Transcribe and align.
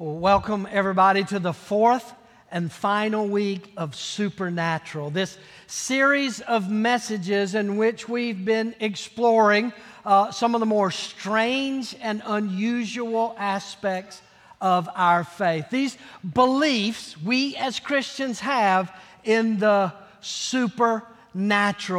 Well, 0.00 0.14
welcome 0.14 0.68
everybody 0.70 1.24
to 1.24 1.40
the 1.40 1.52
fourth 1.52 2.14
and 2.52 2.70
final 2.70 3.26
week 3.26 3.72
of 3.76 3.96
Supernatural, 3.96 5.10
this 5.10 5.36
series 5.66 6.40
of 6.40 6.70
messages 6.70 7.56
in 7.56 7.76
which 7.76 8.08
we've 8.08 8.44
been 8.44 8.76
exploring 8.78 9.72
uh, 10.06 10.30
some 10.30 10.54
of 10.54 10.60
the 10.60 10.66
more 10.66 10.92
strange 10.92 11.96
and 12.00 12.22
unusual 12.24 13.34
aspects 13.40 14.22
of 14.60 14.88
our 14.94 15.24
faith. 15.24 15.68
These 15.68 15.98
beliefs 16.32 17.20
we 17.20 17.56
as 17.56 17.80
Christians 17.80 18.38
have 18.38 18.94
in 19.24 19.58
the 19.58 19.92
supernatural. 20.20 21.17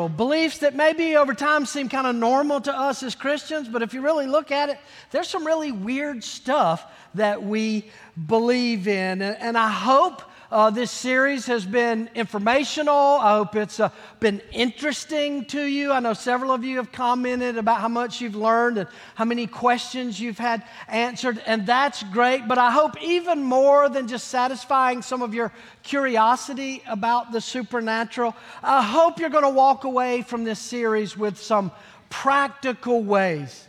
Beliefs 0.09 0.57
that 0.59 0.75
maybe 0.75 1.15
over 1.15 1.33
time 1.33 1.65
seem 1.65 1.87
kind 1.87 2.05
of 2.05 2.15
normal 2.15 2.59
to 2.61 2.77
us 2.77 3.03
as 3.03 3.15
Christians, 3.15 3.69
but 3.69 3.81
if 3.81 3.93
you 3.93 4.01
really 4.01 4.27
look 4.27 4.51
at 4.51 4.67
it, 4.69 4.77
there's 5.11 5.29
some 5.29 5.47
really 5.47 5.71
weird 5.71 6.23
stuff 6.23 6.85
that 7.15 7.41
we 7.41 7.89
believe 8.27 8.87
in. 8.87 9.21
And 9.21 9.57
I 9.57 9.69
hope 9.69 10.21
uh, 10.51 10.71
this 10.71 10.89
series 10.89 11.45
has 11.45 11.63
been 11.63 12.09
informational. 12.15 12.95
I 12.95 13.35
hope 13.35 13.55
it's 13.55 13.79
uh, 13.79 13.89
been 14.19 14.41
interesting 14.51 15.45
to 15.45 15.61
you. 15.61 15.91
I 15.91 15.99
know 15.99 16.13
several 16.13 16.51
of 16.51 16.63
you 16.63 16.77
have 16.77 16.91
commented 16.91 17.57
about 17.57 17.81
how 17.81 17.87
much 17.87 18.19
you've 18.19 18.35
learned 18.35 18.79
and 18.79 18.89
how 19.13 19.25
many 19.25 19.45
questions 19.45 20.19
you've 20.19 20.39
had 20.39 20.63
answered, 20.87 21.39
and 21.45 21.67
that's 21.67 22.01
great. 22.03 22.47
But 22.47 22.57
I 22.57 22.71
hope 22.71 22.99
even 23.01 23.43
more 23.43 23.89
than 23.89 24.07
just 24.07 24.29
satisfying 24.29 25.03
some 25.03 25.21
of 25.21 25.35
your 25.35 25.51
curiosity 25.83 26.81
about 26.87 27.31
the 27.31 27.41
supernatural, 27.41 28.35
I 28.63 28.81
hope 28.81 29.19
you're 29.19 29.29
going 29.29 29.43
to 29.43 29.49
walk 29.49 29.83
away 29.83 30.23
from 30.23 30.45
this 30.45 30.59
series 30.59 31.15
with 31.15 31.37
some 31.37 31.71
practical 32.09 33.03
ways 33.03 33.67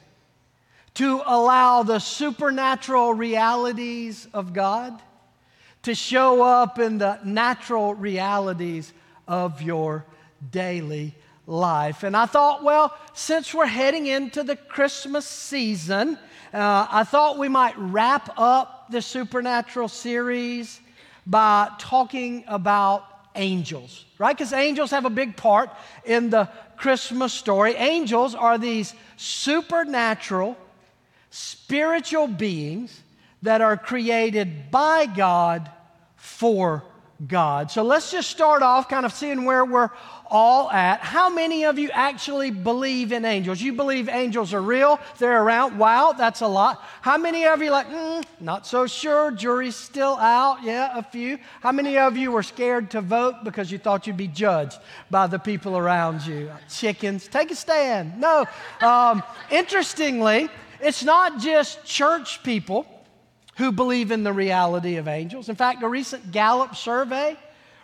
to 0.95 1.23
allow 1.27 1.83
the 1.83 1.99
supernatural 1.99 3.13
realities 3.13 4.27
of 4.33 4.55
God 4.55 5.01
to 5.83 5.95
show 5.95 6.43
up 6.43 6.79
in 6.79 6.99
the 6.99 7.19
natural 7.25 7.95
realities 7.95 8.93
of 9.27 9.63
your 9.63 10.05
daily 10.51 11.15
life. 11.47 12.03
And 12.03 12.17
I 12.17 12.27
thought, 12.27 12.63
well, 12.63 12.97
since 13.15 13.55
we're 13.55 13.67
heading 13.67 14.07
into 14.07 14.43
the 14.43 14.57
Christmas 14.57 15.27
season, 15.27 16.19
uh, 16.53 16.87
I 16.91 17.05
thought 17.05 17.39
we 17.39 17.49
might 17.49 17.75
wrap 17.77 18.31
up 18.37 18.91
the 18.91 19.03
supernatural 19.03 19.89
series 19.89 20.81
by 21.27 21.71
talking 21.79 22.45
about 22.47 23.05
angels, 23.35 24.05
right? 24.19 24.37
Because 24.37 24.53
angels 24.53 24.91
have 24.91 25.05
a 25.05 25.11
big 25.11 25.37
part 25.37 25.71
in 26.05 26.31
the 26.31 26.49
Christmas 26.77 27.33
story. 27.33 27.75
Angels 27.75 28.35
are 28.35 28.59
these 28.59 28.95
supernatural 29.17 30.57
spiritual 31.31 32.27
beings 32.27 33.01
that 33.43 33.61
are 33.61 33.77
created 33.77 34.71
by 34.71 35.07
God 35.07 35.71
for 36.41 36.83
God. 37.27 37.71
So 37.71 37.83
let's 37.83 38.11
just 38.11 38.31
start 38.31 38.63
off 38.63 38.89
kind 38.89 39.05
of 39.05 39.13
seeing 39.13 39.45
where 39.45 39.63
we're 39.63 39.91
all 40.31 40.71
at. 40.71 41.01
How 41.01 41.29
many 41.29 41.67
of 41.67 41.79
you 41.79 41.91
actually 41.93 42.51
believe 42.51 43.13
in 43.13 43.27
angels? 43.27 43.61
You 43.61 43.75
believe 43.75 44.09
angels 44.09 44.55
are 44.55 44.63
real, 44.63 44.99
they're 45.19 45.43
around. 45.43 45.79
Wow, 45.79 46.15
that's 46.17 46.41
a 46.41 46.47
lot. 46.47 46.83
How 47.03 47.19
many 47.19 47.45
of 47.45 47.61
you 47.61 47.71
like, 47.71 47.89
mm, 47.89 48.25
not 48.41 48.67
so 48.67 48.87
sure, 48.87 49.33
jury's 49.33 49.77
still 49.77 50.15
out? 50.15 50.63
Yeah, 50.63 50.97
a 50.97 51.03
few. 51.03 51.39
How 51.61 51.73
many 51.73 51.99
of 51.99 52.17
you 52.17 52.33
were 52.33 52.43
scared 52.43 52.91
to 52.93 53.03
vote 53.03 53.45
because 53.45 53.71
you 53.71 53.77
thought 53.77 54.07
you'd 54.07 54.17
be 54.17 54.29
judged 54.29 54.79
by 55.11 55.27
the 55.27 55.39
people 55.39 55.77
around 55.77 56.25
you? 56.25 56.51
Chickens, 56.71 57.29
take 57.29 57.51
a 57.51 57.55
stand. 57.55 58.19
No. 58.19 58.47
Um, 58.81 59.23
interestingly, 59.51 60.49
it's 60.81 61.05
not 61.05 61.39
just 61.39 61.85
church 61.85 62.43
people 62.43 62.87
who 63.61 63.71
believe 63.71 64.11
in 64.11 64.25
the 64.25 64.33
reality 64.33 64.97
of 64.97 65.07
angels. 65.07 65.51
In 65.51 65.55
fact, 65.55 65.83
a 65.83 65.89
recent 65.89 66.33
Gallup 66.33 66.75
survey 66.75 67.37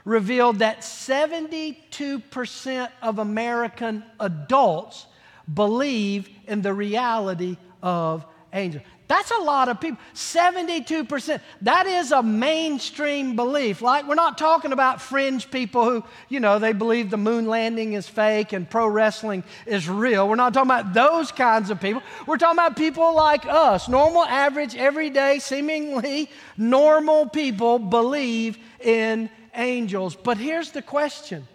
revealed 0.07 0.61
that 0.61 0.81
72% 0.81 2.89
of 3.03 3.19
American 3.19 4.03
adults 4.19 5.05
believe 5.53 6.31
in 6.47 6.63
the 6.63 6.73
reality 6.73 7.59
of 7.83 8.25
angels. 8.55 8.85
That's 9.08 9.30
a 9.30 9.39
lot 9.39 9.68
of 9.68 9.80
people. 9.80 9.98
72%. 10.14 11.40
That 11.62 11.86
is 11.86 12.11
a 12.11 12.22
mainstream 12.22 13.36
belief. 13.36 13.80
Like, 13.80 14.08
we're 14.08 14.17
not 14.17 14.36
talking 14.36 14.72
about 14.72 15.00
fringe 15.00 15.48
people 15.50 15.84
who, 15.84 16.05
you 16.28 16.40
know, 16.40 16.58
they 16.58 16.72
believe 16.72 17.11
the 17.11 17.17
moon 17.17 17.46
landing 17.46 17.92
is 17.92 18.08
fake 18.08 18.52
and 18.52 18.68
pro 18.68 18.89
wrestling 18.89 19.44
is 19.64 19.89
real. 19.89 20.28
We're 20.28 20.34
not 20.34 20.52
talking 20.55 20.70
about 20.70 20.92
those 20.92 21.30
kinds 21.30 21.70
of 21.70 21.80
people. 21.80 22.02
We're 22.27 22.36
talking 22.36 22.58
about 22.58 22.77
people 22.77 23.14
like 23.14 23.46
us, 23.46 23.89
normal, 23.89 24.24
average, 24.24 24.74
everyday, 24.74 25.38
seemingly 25.38 26.28
normal 26.56 27.28
people 27.28 27.78
believe 27.78 28.58
in 28.80 29.30
angels. 29.55 30.17
But 30.17 30.36
here's 30.36 30.73
the 30.73 30.83
question 30.83 31.46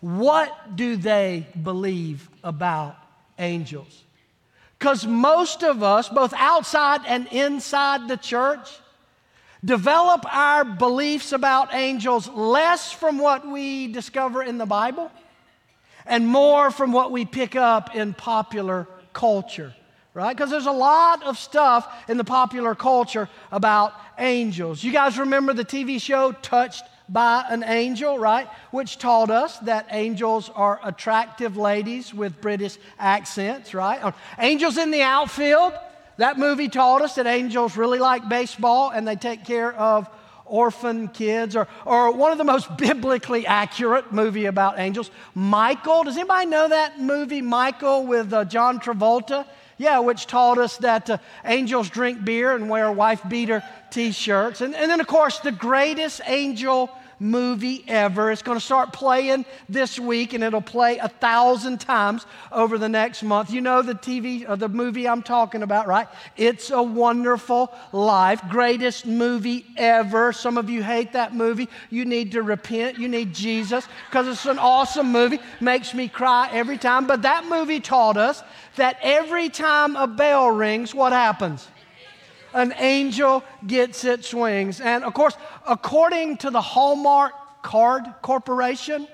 What 0.00 0.74
do 0.74 0.96
they 0.96 1.46
believe 1.62 2.28
about 2.42 2.96
angels? 3.38 4.04
Because 4.80 5.06
most 5.06 5.62
of 5.62 5.82
us, 5.82 6.08
both 6.08 6.32
outside 6.34 7.02
and 7.06 7.26
inside 7.26 8.08
the 8.08 8.16
church, 8.16 8.66
develop 9.62 10.24
our 10.34 10.64
beliefs 10.64 11.32
about 11.32 11.74
angels 11.74 12.26
less 12.30 12.90
from 12.90 13.18
what 13.18 13.46
we 13.46 13.88
discover 13.88 14.42
in 14.42 14.56
the 14.56 14.64
Bible 14.64 15.12
and 16.06 16.26
more 16.26 16.70
from 16.70 16.92
what 16.92 17.12
we 17.12 17.26
pick 17.26 17.56
up 17.56 17.94
in 17.94 18.14
popular 18.14 18.88
culture, 19.12 19.74
right? 20.14 20.34
Because 20.34 20.48
there's 20.48 20.64
a 20.64 20.72
lot 20.72 21.24
of 21.24 21.36
stuff 21.36 22.08
in 22.08 22.16
the 22.16 22.24
popular 22.24 22.74
culture 22.74 23.28
about 23.52 23.92
angels. 24.18 24.82
You 24.82 24.92
guys 24.92 25.18
remember 25.18 25.52
the 25.52 25.62
TV 25.62 26.00
show 26.00 26.32
Touched 26.32 26.84
by 27.10 27.44
an 27.48 27.64
angel, 27.64 28.18
right? 28.18 28.48
Which 28.70 28.98
taught 28.98 29.30
us 29.30 29.58
that 29.60 29.86
angels 29.90 30.50
are 30.54 30.80
attractive 30.84 31.56
ladies 31.56 32.14
with 32.14 32.40
British 32.40 32.78
accents, 32.98 33.74
right? 33.74 34.14
Angels 34.38 34.78
in 34.78 34.92
the 34.92 35.02
outfield, 35.02 35.72
that 36.18 36.38
movie 36.38 36.68
taught 36.68 37.02
us 37.02 37.16
that 37.16 37.26
angels 37.26 37.76
really 37.76 37.98
like 37.98 38.28
baseball 38.28 38.90
and 38.90 39.08
they 39.08 39.16
take 39.16 39.44
care 39.44 39.72
of 39.72 40.08
orphan 40.44 41.08
kids, 41.08 41.56
or, 41.56 41.68
or 41.84 42.12
one 42.12 42.32
of 42.32 42.38
the 42.38 42.44
most 42.44 42.76
biblically 42.76 43.46
accurate 43.46 44.12
movie 44.12 44.46
about 44.46 44.78
angels, 44.78 45.10
Michael. 45.34 46.04
Does 46.04 46.16
anybody 46.16 46.46
know 46.46 46.68
that 46.68 47.00
movie, 47.00 47.40
Michael, 47.40 48.06
with 48.06 48.32
uh, 48.32 48.44
John 48.44 48.80
Travolta? 48.80 49.46
Yeah, 49.78 50.00
which 50.00 50.26
taught 50.26 50.58
us 50.58 50.76
that 50.78 51.08
uh, 51.08 51.18
angels 51.44 51.88
drink 51.88 52.22
beer 52.22 52.54
and 52.54 52.68
wear 52.68 52.92
wife 52.92 53.22
beater 53.26 53.62
t 53.90 54.12
shirts. 54.12 54.60
And, 54.60 54.74
and 54.74 54.90
then, 54.90 55.00
of 55.00 55.06
course, 55.06 55.38
the 55.38 55.52
greatest 55.52 56.20
angel 56.26 56.90
movie 57.20 57.84
ever. 57.86 58.30
It's 58.30 58.42
going 58.42 58.58
to 58.58 58.64
start 58.64 58.92
playing 58.92 59.44
this 59.68 60.00
week 60.00 60.32
and 60.32 60.42
it'll 60.42 60.60
play 60.60 60.98
a 60.98 61.08
thousand 61.08 61.80
times 61.80 62.26
over 62.50 62.78
the 62.78 62.88
next 62.88 63.22
month. 63.22 63.50
You 63.50 63.60
know 63.60 63.82
the 63.82 63.94
TV, 63.94 64.48
or 64.48 64.52
uh, 64.52 64.56
the 64.56 64.68
movie 64.68 65.06
I'm 65.06 65.22
talking 65.22 65.62
about, 65.62 65.86
right? 65.86 66.08
It's 66.36 66.70
a 66.70 66.82
Wonderful 66.82 67.72
Life, 67.92 68.42
greatest 68.48 69.06
movie 69.06 69.66
ever. 69.76 70.32
Some 70.32 70.56
of 70.56 70.70
you 70.70 70.82
hate 70.82 71.12
that 71.12 71.34
movie. 71.34 71.68
You 71.90 72.04
need 72.06 72.32
to 72.32 72.42
repent. 72.42 72.98
You 72.98 73.08
need 73.08 73.34
Jesus 73.34 73.86
because 74.08 74.26
it's 74.26 74.46
an 74.46 74.58
awesome 74.58 75.12
movie. 75.12 75.38
Makes 75.60 75.94
me 75.94 76.08
cry 76.08 76.48
every 76.52 76.78
time. 76.78 77.06
But 77.06 77.22
that 77.22 77.44
movie 77.46 77.80
taught 77.80 78.16
us 78.16 78.42
that 78.76 78.98
every 79.02 79.50
time 79.50 79.94
a 79.96 80.06
bell 80.06 80.50
rings, 80.50 80.94
what 80.94 81.12
happens? 81.12 81.68
An 82.54 82.74
angel 82.78 83.44
gets 83.66 84.04
its 84.04 84.32
wings. 84.32 84.80
And 84.80 85.04
of 85.04 85.14
course, 85.14 85.36
according 85.66 86.38
to 86.38 86.50
the 86.50 86.60
Hallmark 86.60 87.32
Card 87.62 88.04
Corporation, 88.22 89.06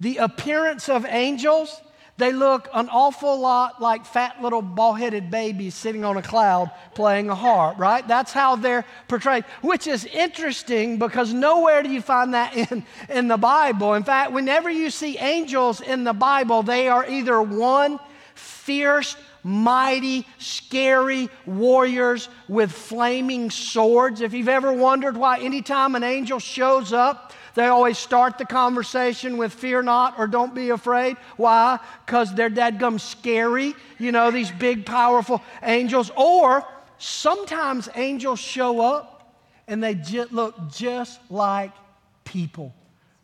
the 0.00 0.18
appearance 0.18 0.88
of 0.88 1.06
angels, 1.06 1.80
they 2.18 2.32
look 2.32 2.68
an 2.74 2.88
awful 2.90 3.38
lot 3.38 3.80
like 3.80 4.04
fat 4.04 4.42
little 4.42 4.62
bald 4.62 4.98
headed 4.98 5.30
babies 5.30 5.74
sitting 5.74 6.04
on 6.04 6.16
a 6.16 6.22
cloud 6.22 6.70
playing 6.94 7.30
a 7.30 7.34
harp, 7.34 7.78
right? 7.78 8.06
That's 8.06 8.32
how 8.32 8.56
they're 8.56 8.84
portrayed, 9.08 9.44
which 9.62 9.86
is 9.86 10.04
interesting 10.04 10.98
because 10.98 11.32
nowhere 11.32 11.82
do 11.82 11.90
you 11.90 12.02
find 12.02 12.34
that 12.34 12.54
in, 12.70 12.84
in 13.08 13.28
the 13.28 13.38
Bible. 13.38 13.94
In 13.94 14.04
fact, 14.04 14.32
whenever 14.32 14.70
you 14.70 14.90
see 14.90 15.16
angels 15.18 15.80
in 15.80 16.04
the 16.04 16.12
Bible, 16.12 16.62
they 16.62 16.88
are 16.88 17.08
either 17.08 17.40
one, 17.40 17.98
fierce, 18.34 19.16
mighty, 19.42 20.26
scary 20.38 21.28
warriors 21.46 22.28
with 22.48 22.72
flaming 22.72 23.50
swords. 23.50 24.20
If 24.20 24.32
you've 24.32 24.48
ever 24.48 24.72
wondered 24.72 25.16
why 25.16 25.40
anytime 25.40 25.94
an 25.94 26.04
angel 26.04 26.38
shows 26.38 26.92
up, 26.92 27.32
they 27.54 27.66
always 27.66 27.98
start 27.98 28.38
the 28.38 28.46
conversation 28.46 29.36
with 29.36 29.52
fear 29.52 29.82
not 29.82 30.18
or 30.18 30.26
don't 30.26 30.54
be 30.54 30.70
afraid. 30.70 31.16
Why? 31.36 31.78
Because 32.06 32.34
they're 32.34 32.50
dadgum 32.50 32.98
scary, 32.98 33.74
you 33.98 34.12
know, 34.12 34.30
these 34.30 34.50
big, 34.50 34.86
powerful 34.86 35.42
angels. 35.62 36.10
Or 36.16 36.66
sometimes 36.98 37.88
angels 37.94 38.38
show 38.38 38.80
up 38.80 39.36
and 39.68 39.82
they 39.82 39.94
just 39.94 40.32
look 40.32 40.54
just 40.70 41.20
like 41.30 41.72
people, 42.24 42.74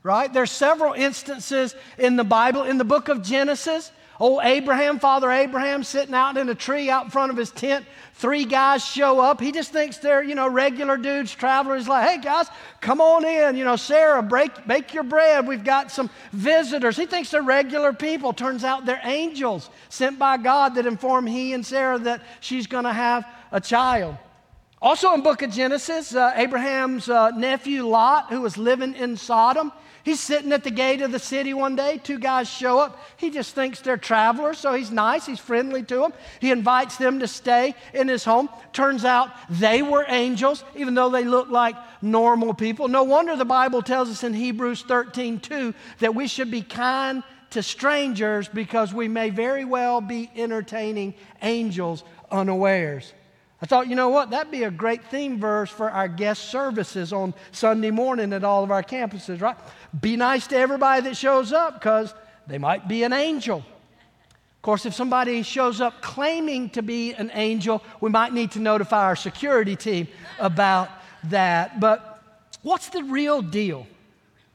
right? 0.03 0.31
There's 0.32 0.50
several 0.50 0.93
instances 0.93 1.75
in 1.97 2.17
the 2.17 2.25
Bible. 2.25 2.64
In 2.64 2.76
the 2.76 2.85
book 2.85 3.09
of 3.09 3.23
Genesis, 3.23 3.91
Old 4.20 4.41
Abraham, 4.43 4.99
Father 4.99 5.31
Abraham, 5.31 5.85
sitting 5.85 6.15
out 6.15 6.37
in 6.37 6.49
a 6.49 6.55
tree 6.55 6.91
out 6.91 7.05
in 7.05 7.11
front 7.11 7.31
of 7.31 7.37
his 7.37 7.53
tent. 7.53 7.87
Three 8.15 8.44
guys 8.44 8.85
show 8.85 9.20
up. 9.20 9.41
He 9.41 9.53
just 9.53 9.70
thinks 9.70 9.99
they're, 9.99 10.25
you 10.25 10.35
know, 10.35 10.49
regular 10.49 10.97
dudes, 10.97 11.32
travelers. 11.32 11.87
Like, 11.87 12.09
hey, 12.09 12.19
guys, 12.19 12.49
come 12.81 13.00
on 13.00 13.25
in. 13.25 13.56
You 13.56 13.65
know, 13.65 13.76
Sarah, 13.76 14.20
break, 14.20 14.67
bake 14.67 14.93
your 14.93 15.05
bread. 15.05 15.47
We've 15.47 15.62
got 15.62 15.93
some 15.93 16.11
visitors. 16.32 16.97
He 16.97 17.06
thinks 17.06 17.31
they're 17.31 17.43
regular 17.43 17.93
people. 17.93 18.32
Turns 18.32 18.65
out 18.65 18.85
they're 18.85 19.00
angels 19.05 19.70
sent 19.88 20.19
by 20.19 20.37
God 20.37 20.75
that 20.75 20.87
inform 20.87 21.25
he 21.26 21.53
and 21.53 21.64
Sarah 21.64 21.99
that 22.00 22.23
she's 22.41 22.67
going 22.67 22.85
to 22.85 22.93
have 22.93 23.25
a 23.53 23.61
child. 23.61 24.17
Also 24.82 25.12
in 25.14 25.23
book 25.23 25.43
of 25.43 25.50
Genesis, 25.50 26.14
uh, 26.14 26.32
Abraham's 26.35 27.09
uh, 27.09 27.31
nephew 27.31 27.87
Lot, 27.87 28.31
who 28.31 28.41
was 28.41 28.56
living 28.56 28.94
in 28.94 29.17
Sodom, 29.17 29.73
he's 30.08 30.20
sitting 30.20 30.52
at 30.52 30.64
the 30.64 30.70
gate 30.70 31.02
of 31.02 31.12
the 31.12 31.19
city 31.19 31.52
one 31.52 31.76
day. 31.76 32.00
Two 32.02 32.19
guys 32.19 32.49
show 32.49 32.78
up. 32.78 32.99
He 33.19 33.28
just 33.28 33.55
thinks 33.55 33.81
they're 33.81 33.99
travelers, 33.99 34.56
so 34.56 34.72
he's 34.72 34.90
nice. 34.90 35.26
He's 35.26 35.38
friendly 35.38 35.82
to 35.82 35.96
them. 35.96 36.14
He 36.40 36.50
invites 36.50 36.96
them 36.96 37.19
to 37.20 37.28
stay 37.28 37.75
in 37.93 38.08
his 38.08 38.25
home. 38.25 38.49
Turns 38.72 39.05
out 39.05 39.31
they 39.50 39.82
were 39.82 40.06
angels, 40.08 40.64
even 40.75 40.94
though 40.94 41.10
they 41.10 41.25
looked 41.25 41.50
like 41.50 41.76
normal 42.00 42.55
people. 42.55 42.88
No 42.88 43.05
wonder 43.05 43.37
the 43.37 43.44
Bible 43.44 43.82
tells 43.82 44.08
us 44.08 44.25
in 44.25 44.32
Hebrews 44.32 44.82
13 44.82 45.40
2 45.40 45.75
that 45.99 46.14
we 46.14 46.26
should 46.26 46.50
be 46.50 46.62
kind 46.62 47.22
to 47.50 47.62
strangers 47.62 48.49
because 48.49 48.94
we 48.94 49.08
may 49.08 49.28
very 49.28 49.66
well 49.66 50.00
be 50.00 50.31
entertaining 50.34 51.14
angels 51.43 52.02
unawares. 52.31 53.12
I 53.60 53.66
thought, 53.66 53.88
you 53.88 53.96
know 53.96 54.08
what? 54.08 54.31
That'd 54.31 54.52
be 54.52 54.62
a 54.62 54.70
great 54.70 55.05
theme 55.06 55.40
verse 55.40 55.69
for 55.70 55.90
our 55.90 56.06
guest 56.06 56.44
services 56.44 57.12
on 57.12 57.34
Sunday 57.50 57.90
morning 57.90 58.32
at 58.32 58.44
all 58.44 58.62
of 58.62 58.70
our 58.70 58.84
campuses, 58.84 59.40
right? 59.40 59.56
Be 60.00 60.16
nice 60.16 60.46
to 60.49 60.56
everybody 60.56 61.02
that 61.02 61.16
shows 61.16 61.52
up 61.52 61.75
because 61.75 62.14
they 62.46 62.58
might 62.58 62.87
be 62.87 63.02
an 63.02 63.12
angel. 63.12 63.58
Of 63.58 64.62
course, 64.62 64.87
if 64.87 64.94
somebody 64.94 65.43
shows 65.43 65.81
up 65.81 66.02
claiming 66.02 66.70
to 66.70 66.82
be 66.82 67.14
an 67.14 67.31
angel, 67.34 67.82
we 68.00 68.10
might 68.10 68.32
need 68.32 68.52
to 68.52 68.60
notify 68.60 69.05
our 69.05 69.16
security 69.16 69.75
team 69.75 70.06
about 70.38 70.88
that. 71.25 71.81
But 71.81 72.22
what's 72.62 72.88
the 72.90 73.02
real 73.02 73.43
deal? 73.43 73.87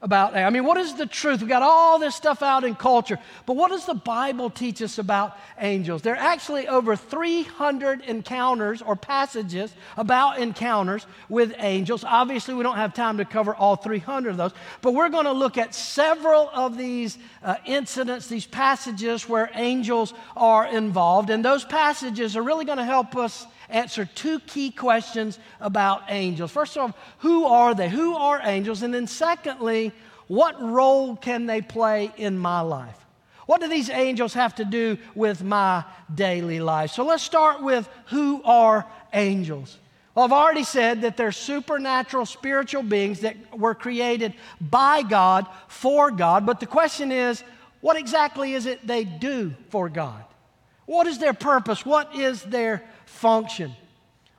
About 0.04 0.36
I 0.36 0.50
mean, 0.50 0.64
what 0.64 0.76
is 0.76 0.94
the 0.94 1.06
truth? 1.06 1.40
We 1.40 1.48
got 1.48 1.62
all 1.62 1.98
this 1.98 2.14
stuff 2.14 2.42
out 2.42 2.62
in 2.62 2.74
culture, 2.74 3.18
but 3.46 3.56
what 3.56 3.70
does 3.70 3.86
the 3.86 3.94
Bible 3.94 4.50
teach 4.50 4.82
us 4.82 4.98
about 4.98 5.36
angels? 5.58 6.02
There 6.02 6.12
are 6.12 6.18
actually 6.18 6.68
over 6.68 6.94
300 6.94 8.02
encounters 8.02 8.82
or 8.82 8.96
passages 8.96 9.74
about 9.96 10.38
encounters 10.38 11.06
with 11.30 11.54
angels. 11.58 12.04
Obviously, 12.04 12.52
we 12.52 12.62
don't 12.62 12.76
have 12.76 12.92
time 12.92 13.16
to 13.16 13.24
cover 13.24 13.54
all 13.54 13.76
300 13.76 14.28
of 14.28 14.36
those, 14.36 14.52
but 14.82 14.92
we're 14.92 15.08
going 15.08 15.24
to 15.24 15.32
look 15.32 15.56
at 15.56 15.74
several 15.74 16.50
of 16.52 16.76
these 16.76 17.16
uh, 17.42 17.56
incidents, 17.64 18.26
these 18.28 18.46
passages 18.46 19.26
where 19.26 19.50
angels 19.54 20.12
are 20.36 20.66
involved, 20.66 21.30
and 21.30 21.42
those 21.42 21.64
passages 21.64 22.36
are 22.36 22.42
really 22.42 22.66
going 22.66 22.78
to 22.78 22.84
help 22.84 23.16
us 23.16 23.46
answer 23.74 24.04
two 24.04 24.38
key 24.40 24.70
questions 24.70 25.38
about 25.60 26.04
angels. 26.08 26.50
First 26.50 26.76
of 26.76 26.82
all, 26.82 26.96
who 27.18 27.44
are 27.44 27.74
they? 27.74 27.88
Who 27.88 28.14
are 28.14 28.40
angels? 28.42 28.82
And 28.82 28.94
then, 28.94 29.06
secondly, 29.06 29.92
what 30.28 30.60
role 30.62 31.16
can 31.16 31.46
they 31.46 31.60
play 31.60 32.12
in 32.16 32.38
my 32.38 32.60
life? 32.60 32.98
What 33.46 33.60
do 33.60 33.68
these 33.68 33.90
angels 33.90 34.32
have 34.34 34.54
to 34.54 34.64
do 34.64 34.96
with 35.14 35.42
my 35.42 35.84
daily 36.14 36.60
life? 36.60 36.92
So 36.92 37.04
let's 37.04 37.22
start 37.22 37.62
with 37.62 37.88
who 38.06 38.42
are 38.44 38.86
angels. 39.12 39.76
Well, 40.14 40.24
I've 40.24 40.32
already 40.32 40.64
said 40.64 41.02
that 41.02 41.16
they're 41.16 41.32
supernatural 41.32 42.24
spiritual 42.24 42.84
beings 42.84 43.20
that 43.20 43.36
were 43.58 43.74
created 43.74 44.32
by 44.60 45.02
God 45.02 45.46
for 45.68 46.10
God. 46.10 46.46
But 46.46 46.60
the 46.60 46.66
question 46.66 47.12
is, 47.12 47.42
what 47.80 47.98
exactly 47.98 48.54
is 48.54 48.64
it 48.64 48.86
they 48.86 49.04
do 49.04 49.52
for 49.68 49.88
God? 49.88 50.24
What 50.86 51.06
is 51.06 51.18
their 51.18 51.34
purpose? 51.34 51.84
What 51.86 52.14
is 52.14 52.42
their 52.42 52.82
function. 53.06 53.74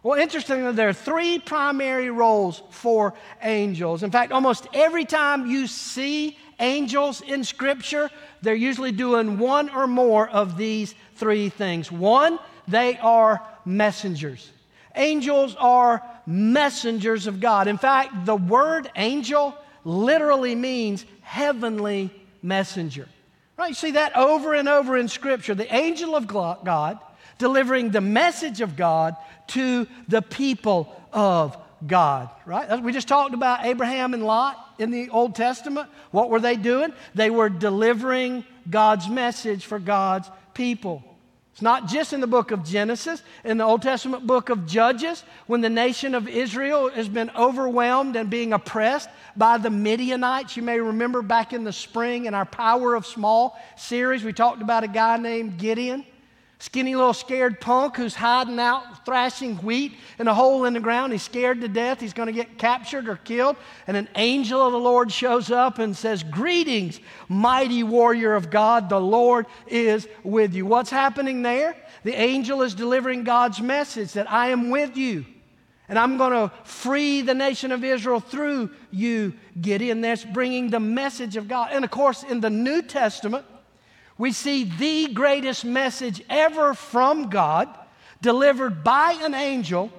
Well, 0.03 0.19
interestingly, 0.19 0.71
there 0.73 0.89
are 0.89 0.93
three 0.93 1.39
primary 1.39 2.11
roles 2.11 2.61
for 2.69 3.15
angels. 3.41 4.03
In 4.03 4.11
fact, 4.11 4.31
almost 4.31 4.67
every 4.73 5.05
time 5.05 5.47
you 5.47 5.65
see 5.65 6.37
angels 6.59 7.21
in 7.21 7.43
Scripture, 7.43 8.11
they're 8.43 8.53
usually 8.53 8.91
doing 8.91 9.39
one 9.39 9.69
or 9.71 9.87
more 9.87 10.29
of 10.29 10.57
these 10.57 10.93
three 11.15 11.49
things. 11.49 11.91
One, 11.91 12.37
they 12.67 12.99
are 12.99 13.41
messengers. 13.65 14.51
Angels 14.95 15.55
are 15.59 16.03
messengers 16.27 17.25
of 17.25 17.39
God. 17.39 17.67
In 17.67 17.79
fact, 17.79 18.25
the 18.25 18.35
word 18.35 18.91
angel 18.95 19.55
literally 19.83 20.53
means 20.53 21.05
heavenly 21.21 22.11
messenger. 22.43 23.07
Right? 23.57 23.69
You 23.69 23.75
see 23.75 23.91
that 23.91 24.15
over 24.17 24.53
and 24.53 24.67
over 24.67 24.97
in 24.97 25.07
Scripture. 25.07 25.55
The 25.55 25.73
angel 25.73 26.15
of 26.15 26.27
God 26.27 26.99
delivering 27.37 27.91
the 27.91 28.01
message 28.01 28.61
of 28.61 28.75
God 28.75 29.15
to 29.47 29.87
the 30.07 30.21
people 30.21 31.01
of 31.13 31.57
God, 31.85 32.29
right? 32.45 32.81
We 32.81 32.91
just 32.91 33.07
talked 33.07 33.33
about 33.33 33.65
Abraham 33.65 34.13
and 34.13 34.25
Lot 34.25 34.57
in 34.79 34.91
the 34.91 35.09
Old 35.09 35.35
Testament. 35.35 35.89
What 36.11 36.29
were 36.29 36.39
they 36.39 36.55
doing? 36.55 36.93
They 37.13 37.29
were 37.29 37.49
delivering 37.49 38.45
God's 38.69 39.07
message 39.09 39.65
for 39.65 39.79
God's 39.79 40.29
people. 40.53 41.03
It's 41.55 41.61
not 41.61 41.87
just 41.87 42.11
in 42.11 42.19
the 42.19 42.27
book 42.27 42.51
of 42.51 42.65
Genesis, 42.65 43.23
in 43.45 43.57
the 43.57 43.63
Old 43.63 43.81
Testament 43.81 44.27
book 44.27 44.49
of 44.49 44.65
Judges, 44.65 45.23
when 45.47 45.61
the 45.61 45.69
nation 45.69 46.13
of 46.13 46.27
Israel 46.27 46.89
has 46.89 47.07
been 47.07 47.31
overwhelmed 47.33 48.17
and 48.17 48.29
being 48.29 48.51
oppressed 48.51 49.07
by 49.37 49.57
the 49.57 49.69
Midianites. 49.69 50.57
You 50.57 50.63
may 50.63 50.81
remember 50.81 51.21
back 51.21 51.53
in 51.53 51.63
the 51.63 51.71
spring 51.71 52.25
in 52.25 52.33
our 52.33 52.43
Power 52.43 52.93
of 52.93 53.05
Small 53.05 53.57
series, 53.77 54.21
we 54.21 54.33
talked 54.33 54.61
about 54.61 54.83
a 54.83 54.89
guy 54.89 55.15
named 55.15 55.57
Gideon. 55.57 56.05
Skinny 56.59 56.95
little 56.95 57.13
scared 57.13 57.59
punk 57.59 57.97
who's 57.97 58.15
hiding 58.15 58.59
out 58.59 59.05
thrashing 59.05 59.57
wheat 59.57 59.93
in 60.19 60.27
a 60.27 60.33
hole 60.33 60.63
in 60.65 60.73
the 60.73 60.79
ground. 60.79 61.11
He's 61.11 61.21
scared 61.21 61.59
to 61.61 61.67
death. 61.67 61.99
He's 61.99 62.13
going 62.13 62.27
to 62.27 62.33
get 62.33 62.57
captured 62.57 63.09
or 63.09 63.17
killed. 63.17 63.57
And 63.87 63.97
an 63.97 64.07
angel 64.15 64.65
of 64.65 64.71
the 64.71 64.79
Lord 64.79 65.11
shows 65.11 65.51
up 65.51 65.79
and 65.79 65.95
says, 65.95 66.23
Greetings, 66.23 67.01
mighty 67.27 67.83
warrior 67.83 68.35
of 68.35 68.49
God. 68.49 68.89
The 68.89 68.99
Lord 68.99 69.47
is 69.67 70.07
with 70.23 70.53
you. 70.53 70.65
What's 70.65 70.89
happening 70.89 71.41
there? 71.41 71.75
The 72.03 72.13
angel 72.13 72.61
is 72.61 72.73
delivering 72.73 73.25
God's 73.25 73.61
message 73.61 74.13
that 74.13 74.31
I 74.31 74.49
am 74.49 74.69
with 74.69 74.95
you. 74.95 75.25
And 75.87 75.99
I'm 75.99 76.17
going 76.17 76.31
to 76.31 76.51
free 76.63 77.21
the 77.21 77.35
nation 77.35 77.71
of 77.71 77.83
Israel 77.83 78.19
through 78.19 78.71
you, 78.91 79.33
Gideon. 79.59 80.01
That's 80.01 80.25
bringing 80.25 80.69
the 80.69 80.79
message 80.79 81.35
of 81.35 81.47
God. 81.47 81.69
And 81.71 81.85
of 81.85 81.91
course, 81.91 82.23
in 82.23 82.39
the 82.39 82.49
New 82.49 82.81
Testament, 82.81 83.45
we 84.17 84.31
see 84.31 84.63
the 84.63 85.13
greatest 85.13 85.65
message 85.65 86.23
ever 86.29 86.73
from 86.73 87.29
God 87.29 87.69
delivered 88.21 88.83
by 88.83 89.17
an 89.21 89.33
angel 89.33 89.91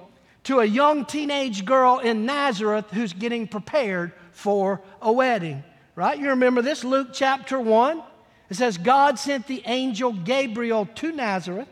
to 0.43 0.59
a 0.59 0.65
young 0.65 1.05
teenage 1.05 1.65
girl 1.65 1.99
in 1.99 2.25
Nazareth 2.25 2.85
who's 2.91 3.13
getting 3.13 3.47
prepared 3.47 4.13
for 4.31 4.81
a 5.01 5.11
wedding. 5.11 5.63
Right? 5.95 6.17
You 6.19 6.29
remember 6.29 6.61
this, 6.61 6.83
Luke 6.83 7.09
chapter 7.11 7.59
1? 7.59 8.03
It 8.49 8.55
says, 8.55 8.77
God 8.77 9.19
sent 9.19 9.47
the 9.47 9.61
angel 9.65 10.13
Gabriel 10.13 10.85
to 10.95 11.11
Nazareth, 11.11 11.67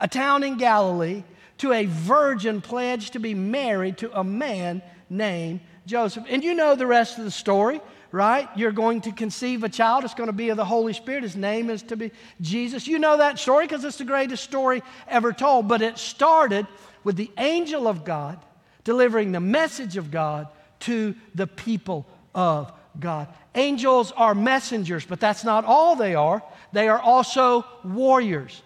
a 0.00 0.06
town 0.06 0.44
in 0.44 0.58
Galilee, 0.58 1.24
to 1.58 1.72
a 1.72 1.86
virgin 1.86 2.60
pledged 2.60 3.14
to 3.14 3.18
be 3.18 3.34
married 3.34 3.98
to 3.98 4.16
a 4.16 4.22
man 4.22 4.80
named 5.10 5.60
Joseph. 5.86 6.24
And 6.28 6.44
you 6.44 6.54
know 6.54 6.76
the 6.76 6.86
rest 6.86 7.18
of 7.18 7.24
the 7.24 7.30
story 7.30 7.80
right? 8.10 8.48
You're 8.56 8.72
going 8.72 9.02
to 9.02 9.12
conceive 9.12 9.64
a 9.64 9.68
child. 9.68 10.04
It's 10.04 10.14
going 10.14 10.28
to 10.28 10.32
be 10.32 10.48
of 10.48 10.56
the 10.56 10.64
Holy 10.64 10.92
Spirit. 10.92 11.22
His 11.22 11.36
name 11.36 11.70
is 11.70 11.82
to 11.84 11.96
be 11.96 12.12
Jesus. 12.40 12.86
You 12.86 12.98
know 12.98 13.18
that 13.18 13.38
story 13.38 13.66
because 13.66 13.84
it's 13.84 13.98
the 13.98 14.04
greatest 14.04 14.44
story 14.44 14.82
ever 15.06 15.32
told. 15.32 15.68
But 15.68 15.82
it 15.82 15.98
started 15.98 16.66
with 17.04 17.16
the 17.16 17.30
angel 17.38 17.86
of 17.86 18.04
God 18.04 18.38
delivering 18.84 19.32
the 19.32 19.40
message 19.40 19.96
of 19.96 20.10
God 20.10 20.48
to 20.80 21.14
the 21.34 21.46
people 21.46 22.06
of 22.34 22.72
God. 22.98 23.28
Angels 23.54 24.12
are 24.16 24.34
messengers, 24.34 25.04
but 25.04 25.20
that's 25.20 25.44
not 25.44 25.64
all 25.64 25.96
they 25.96 26.14
are. 26.14 26.42
They 26.72 26.88
are 26.88 27.00
also 27.00 27.66
warriors. 27.84 28.62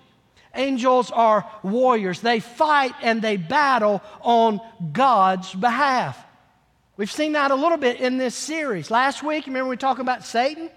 Angels 0.54 1.10
are 1.10 1.50
warriors. 1.62 2.20
They 2.20 2.40
fight 2.40 2.92
and 3.02 3.22
they 3.22 3.36
battle 3.36 4.02
on 4.20 4.60
God's 4.92 5.52
behalf. 5.54 6.22
We've 7.02 7.10
seen 7.10 7.32
that 7.32 7.50
a 7.50 7.56
little 7.56 7.78
bit 7.78 8.00
in 8.00 8.16
this 8.16 8.32
series. 8.32 8.88
Last 8.88 9.24
week, 9.24 9.48
remember 9.48 9.68
we 9.68 9.76
talked 9.76 9.98
about 9.98 10.24
Satan? 10.24 10.70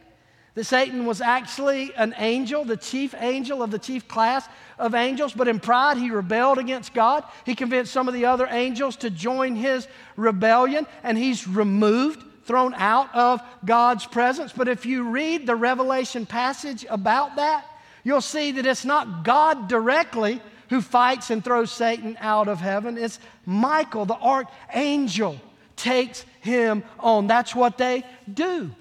That 0.55 0.63
Satan 0.63 1.05
was 1.05 1.21
actually 1.21 1.93
an 1.93 2.15
angel, 2.17 2.65
the 2.65 2.77
chief 2.77 3.13
angel 3.19 3.61
of 3.61 3.69
the 3.69 3.77
chief 3.77 4.07
class 4.07 4.49
of 4.79 4.95
angels, 4.95 5.33
but 5.33 5.47
in 5.47 5.59
pride 5.59 5.97
he 5.97 6.09
rebelled 6.09 6.57
against 6.57 6.95
God. 6.95 7.25
He 7.45 7.53
convinced 7.53 7.93
some 7.93 8.07
of 8.07 8.15
the 8.15 8.25
other 8.25 8.47
angels 8.49 8.95
to 8.95 9.11
join 9.11 9.55
his 9.55 9.87
rebellion, 10.15 10.87
and 11.03 11.15
he's 11.15 11.47
removed, 11.47 12.23
thrown 12.45 12.73
out 12.73 13.13
of 13.13 13.39
God's 13.63 14.07
presence. 14.07 14.51
But 14.51 14.67
if 14.67 14.83
you 14.83 15.07
read 15.07 15.45
the 15.45 15.55
Revelation 15.55 16.25
passage 16.25 16.87
about 16.89 17.35
that, 17.35 17.67
you'll 18.03 18.19
see 18.19 18.51
that 18.53 18.65
it's 18.65 18.83
not 18.83 19.23
God 19.23 19.67
directly 19.67 20.41
who 20.71 20.81
fights 20.81 21.29
and 21.29 21.43
throws 21.45 21.71
Satan 21.71 22.17
out 22.19 22.47
of 22.47 22.61
heaven, 22.61 22.97
it's 22.97 23.19
Michael, 23.45 24.05
the 24.05 24.15
archangel 24.15 25.39
takes 25.85 26.25
him 26.41 26.83
on. 26.99 27.27
That's 27.27 27.53
what 27.53 27.77
they 27.77 28.03
do. 28.31 28.71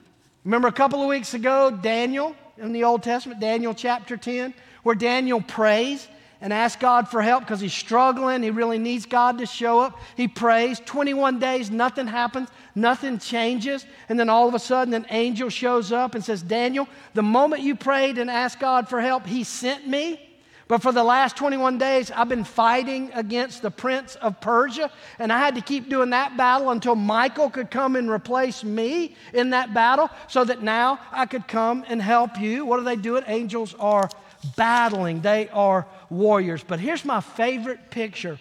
Remember 0.43 0.69
a 0.69 0.73
couple 0.73 1.03
of 1.03 1.09
weeks 1.09 1.35
ago, 1.35 1.71
Daniel 1.71 2.35
in 2.57 2.73
the 2.73 2.85
Old 2.85 3.03
Testament, 3.03 3.41
Daniel 3.41 3.75
chapter 3.75 4.17
10, 4.17 4.55
where 4.85 4.95
Daniel 4.95 5.43
prays 5.43 6.09
and 6.41 6.51
asks 6.51 6.81
God 6.81 7.09
for 7.09 7.21
help 7.21 7.45
because 7.45 7.61
he's 7.61 7.75
struggling. 7.75 8.43
He 8.43 8.51
really 8.51 8.79
needs 8.79 9.05
God 9.05 9.39
to 9.39 9.47
show 9.47 9.81
up. 9.81 9.99
He 10.17 10.29
prays. 10.29 10.81
21 10.81 11.39
days, 11.39 11.71
nothing 11.71 12.07
happens, 12.07 12.49
nothing 12.75 13.19
changes. 13.19 13.85
And 14.09 14.19
then 14.19 14.31
all 14.31 14.49
of 14.49 14.55
a 14.55 14.59
sudden, 14.59 14.95
an 14.95 15.07
angel 15.11 15.51
shows 15.51 15.93
up 15.93 16.15
and 16.15 16.25
says, 16.25 16.43
Daniel, 16.43 16.89
the 17.13 17.23
moment 17.23 17.63
you 17.63 17.77
prayed 17.77 18.17
and 18.17 18.31
asked 18.31 18.61
God 18.61 18.89
for 18.89 19.01
help, 19.01 19.27
he 19.27 19.45
sent 19.45 19.87
me. 19.87 20.24
But 20.67 20.81
for 20.81 20.93
the 20.93 21.05
last 21.05 21.37
21 21.37 21.77
days, 21.77 22.11
I've 22.11 22.29
been 22.29 22.45
fighting 22.45 23.11
against 23.13 23.61
the 23.61 23.71
prince 23.71 24.15
of 24.17 24.41
Persia, 24.41 24.91
and 25.19 25.31
I 25.33 25.39
had 25.39 25.57
to 25.57 25.61
keep 25.61 25.91
doing 25.91 26.11
that 26.11 26.37
battle 26.37 26.71
until 26.71 26.95
Michael 26.95 27.51
could 27.51 27.71
come 27.71 27.97
and 27.97 28.11
replace 28.11 28.65
me 28.65 29.15
in 29.35 29.51
that 29.51 29.75
battle 29.75 30.09
so 30.27 30.43
that 30.45 30.63
now 30.63 30.99
I 31.13 31.27
could 31.27 31.47
come 31.47 31.85
and 31.87 32.01
help 32.01 32.41
you. 32.41 32.65
What 32.65 32.81
are 32.81 32.85
they 32.85 32.97
doing? 32.97 33.25
Angels 33.27 33.75
are 33.79 34.09
battling, 34.57 35.21
they 35.21 35.49
are 35.51 35.87
warriors. 36.09 36.65
But 36.67 36.81
here's 36.81 37.05
my 37.05 37.21
favorite 37.21 37.91
picture 37.91 38.39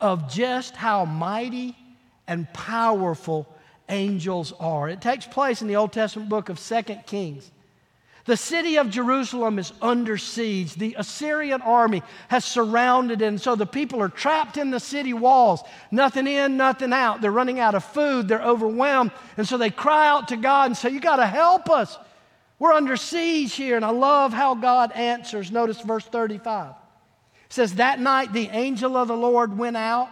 of 0.00 0.30
just 0.30 0.76
how 0.76 1.04
mighty 1.04 1.76
and 2.28 2.50
powerful 2.52 3.48
angels 3.88 4.52
are. 4.60 4.88
It 4.88 5.00
takes 5.00 5.26
place 5.26 5.62
in 5.62 5.68
the 5.68 5.76
Old 5.76 5.92
Testament 5.92 6.28
book 6.28 6.48
of 6.48 6.60
Second 6.60 7.06
Kings. 7.06 7.50
The 8.30 8.36
city 8.36 8.76
of 8.76 8.90
Jerusalem 8.90 9.58
is 9.58 9.72
under 9.82 10.16
siege. 10.16 10.76
The 10.76 10.94
Assyrian 10.96 11.62
army 11.62 12.04
has 12.28 12.44
surrounded 12.44 13.22
it, 13.22 13.26
and 13.26 13.40
so 13.40 13.56
the 13.56 13.66
people 13.66 14.00
are 14.00 14.08
trapped 14.08 14.56
in 14.56 14.70
the 14.70 14.78
city 14.78 15.12
walls. 15.12 15.64
Nothing 15.90 16.28
in, 16.28 16.56
nothing 16.56 16.92
out. 16.92 17.20
They're 17.20 17.32
running 17.32 17.58
out 17.58 17.74
of 17.74 17.82
food, 17.82 18.28
they're 18.28 18.40
overwhelmed, 18.40 19.10
and 19.36 19.48
so 19.48 19.58
they 19.58 19.70
cry 19.70 20.06
out 20.06 20.28
to 20.28 20.36
God 20.36 20.66
and 20.66 20.76
say, 20.76 20.90
You 20.90 21.00
got 21.00 21.16
to 21.16 21.26
help 21.26 21.68
us. 21.70 21.98
We're 22.60 22.72
under 22.72 22.96
siege 22.96 23.54
here. 23.54 23.74
And 23.74 23.84
I 23.84 23.90
love 23.90 24.32
how 24.32 24.54
God 24.54 24.92
answers. 24.92 25.50
Notice 25.50 25.80
verse 25.80 26.04
35. 26.04 26.70
It 26.70 26.76
says, 27.52 27.74
That 27.74 27.98
night 27.98 28.32
the 28.32 28.48
angel 28.50 28.96
of 28.96 29.08
the 29.08 29.16
Lord 29.16 29.58
went 29.58 29.76
out 29.76 30.08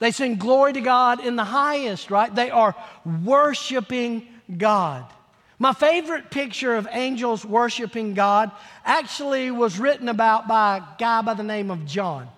They 0.00 0.10
sing 0.10 0.36
glory 0.36 0.72
to 0.72 0.80
God 0.80 1.24
in 1.24 1.36
the 1.36 1.44
highest, 1.44 2.10
right? 2.10 2.34
They 2.34 2.50
are 2.50 2.74
worshiping 3.22 4.26
God. 4.56 5.04
My 5.58 5.74
favorite 5.74 6.30
picture 6.30 6.74
of 6.74 6.88
angels 6.90 7.44
worshiping 7.44 8.14
God 8.14 8.50
actually 8.82 9.50
was 9.50 9.78
written 9.78 10.08
about 10.08 10.48
by 10.48 10.78
a 10.78 10.82
guy 10.98 11.20
by 11.20 11.34
the 11.34 11.42
name 11.42 11.70
of 11.70 11.84
John. 11.84 12.28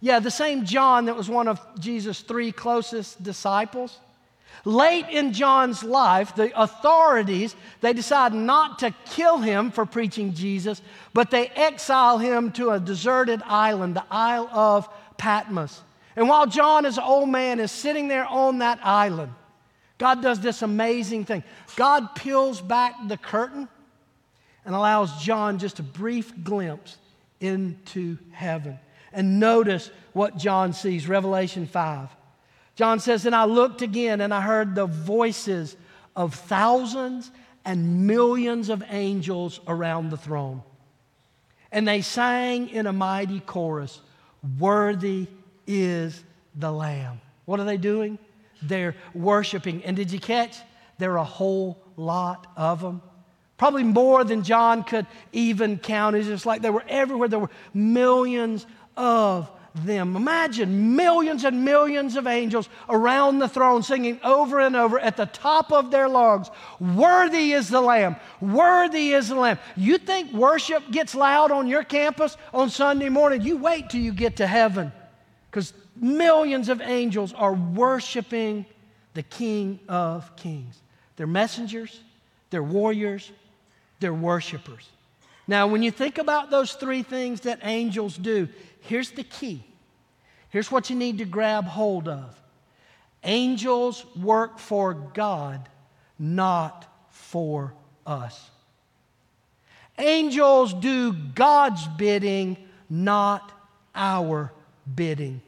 Yeah, 0.00 0.20
the 0.20 0.30
same 0.30 0.64
John 0.64 1.04
that 1.04 1.14
was 1.14 1.28
one 1.28 1.48
of 1.48 1.60
Jesus' 1.78 2.22
three 2.22 2.50
closest 2.50 3.22
disciples. 3.22 4.00
Late 4.64 5.06
in 5.10 5.34
John's 5.34 5.84
life, 5.84 6.34
the 6.34 6.58
authorities, 6.60 7.54
they 7.82 7.92
decide 7.92 8.32
not 8.32 8.78
to 8.78 8.94
kill 9.04 9.38
him 9.38 9.70
for 9.70 9.84
preaching 9.84 10.32
Jesus, 10.32 10.80
but 11.12 11.30
they 11.30 11.48
exile 11.48 12.16
him 12.16 12.52
to 12.52 12.70
a 12.70 12.80
deserted 12.80 13.42
island, 13.44 13.96
the 13.96 14.04
Isle 14.10 14.48
of 14.50 14.88
Patmos. 15.18 15.82
And 16.16 16.28
while 16.28 16.46
John, 16.46 16.84
as 16.86 16.98
an 16.98 17.04
old 17.04 17.28
man, 17.28 17.60
is 17.60 17.72
sitting 17.72 18.08
there 18.08 18.26
on 18.26 18.58
that 18.58 18.80
island, 18.84 19.32
God 19.98 20.22
does 20.22 20.40
this 20.40 20.62
amazing 20.62 21.24
thing. 21.24 21.44
God 21.76 22.14
peels 22.14 22.60
back 22.60 22.94
the 23.06 23.16
curtain 23.16 23.68
and 24.64 24.74
allows 24.74 25.22
John 25.22 25.58
just 25.58 25.78
a 25.78 25.82
brief 25.82 26.32
glimpse 26.42 26.98
into 27.40 28.18
heaven. 28.32 28.78
And 29.12 29.38
notice 29.40 29.90
what 30.12 30.36
John 30.36 30.72
sees 30.72 31.08
Revelation 31.08 31.66
5. 31.66 32.08
John 32.74 33.00
says, 33.00 33.26
And 33.26 33.34
I 33.34 33.44
looked 33.44 33.82
again 33.82 34.20
and 34.20 34.32
I 34.32 34.40
heard 34.40 34.74
the 34.74 34.86
voices 34.86 35.76
of 36.16 36.34
thousands 36.34 37.30
and 37.64 38.06
millions 38.06 38.68
of 38.68 38.82
angels 38.88 39.60
around 39.66 40.10
the 40.10 40.16
throne. 40.16 40.62
And 41.70 41.86
they 41.86 42.02
sang 42.02 42.68
in 42.68 42.86
a 42.86 42.92
mighty 42.92 43.40
chorus, 43.40 44.00
Worthy 44.58 45.28
is 45.66 46.22
the 46.54 46.70
Lamb. 46.70 47.20
What 47.44 47.60
are 47.60 47.64
they 47.64 47.76
doing? 47.76 48.18
They're 48.62 48.94
worshiping. 49.14 49.84
And 49.84 49.96
did 49.96 50.10
you 50.10 50.20
catch? 50.20 50.56
There 50.98 51.12
are 51.12 51.18
a 51.18 51.24
whole 51.24 51.82
lot 51.96 52.46
of 52.56 52.80
them. 52.80 53.02
Probably 53.56 53.84
more 53.84 54.24
than 54.24 54.42
John 54.42 54.82
could 54.82 55.06
even 55.32 55.78
count. 55.78 56.16
It's 56.16 56.26
just 56.26 56.46
like 56.46 56.62
they 56.62 56.70
were 56.70 56.84
everywhere. 56.88 57.28
There 57.28 57.38
were 57.38 57.50
millions 57.74 58.66
of 58.96 59.50
them. 59.74 60.16
Imagine 60.16 60.96
millions 60.96 61.44
and 61.44 61.64
millions 61.64 62.16
of 62.16 62.26
angels 62.26 62.68
around 62.88 63.38
the 63.38 63.48
throne 63.48 63.82
singing 63.82 64.20
over 64.22 64.60
and 64.60 64.76
over 64.76 64.98
at 64.98 65.16
the 65.16 65.26
top 65.26 65.72
of 65.72 65.90
their 65.90 66.08
lungs 66.08 66.50
Worthy 66.78 67.52
is 67.52 67.68
the 67.68 67.80
Lamb, 67.80 68.16
worthy 68.40 69.12
is 69.12 69.28
the 69.28 69.34
Lamb. 69.34 69.58
You 69.76 69.98
think 69.98 70.32
worship 70.32 70.90
gets 70.90 71.14
loud 71.14 71.50
on 71.50 71.68
your 71.68 71.84
campus 71.84 72.36
on 72.52 72.68
Sunday 72.68 73.08
morning? 73.08 73.40
You 73.40 73.56
wait 73.56 73.88
till 73.88 74.00
you 74.00 74.12
get 74.12 74.36
to 74.36 74.46
heaven 74.46 74.92
because 75.52 75.74
millions 75.94 76.70
of 76.70 76.80
angels 76.80 77.34
are 77.34 77.52
worshiping 77.52 78.64
the 79.12 79.22
King 79.22 79.78
of 79.86 80.34
Kings. 80.34 80.80
They're 81.16 81.26
messengers, 81.26 82.00
they're 82.48 82.62
warriors, 82.62 83.30
they're 84.00 84.14
worshipers. 84.14 84.88
Now, 85.46 85.66
when 85.66 85.82
you 85.82 85.90
think 85.90 86.16
about 86.16 86.50
those 86.50 86.72
three 86.72 87.02
things 87.02 87.42
that 87.42 87.60
angels 87.64 88.16
do, 88.16 88.48
here's 88.80 89.10
the 89.10 89.24
key. 89.24 89.62
Here's 90.48 90.72
what 90.72 90.88
you 90.88 90.96
need 90.96 91.18
to 91.18 91.26
grab 91.26 91.64
hold 91.64 92.08
of 92.08 92.34
angels 93.22 94.04
work 94.16 94.58
for 94.58 94.94
God, 94.94 95.68
not 96.18 96.86
for 97.10 97.74
us. 98.06 98.50
Angels 99.98 100.72
do 100.72 101.12
God's 101.12 101.86
bidding, 101.86 102.56
not 102.88 103.52
our 103.94 104.50
bidding. 104.94 105.40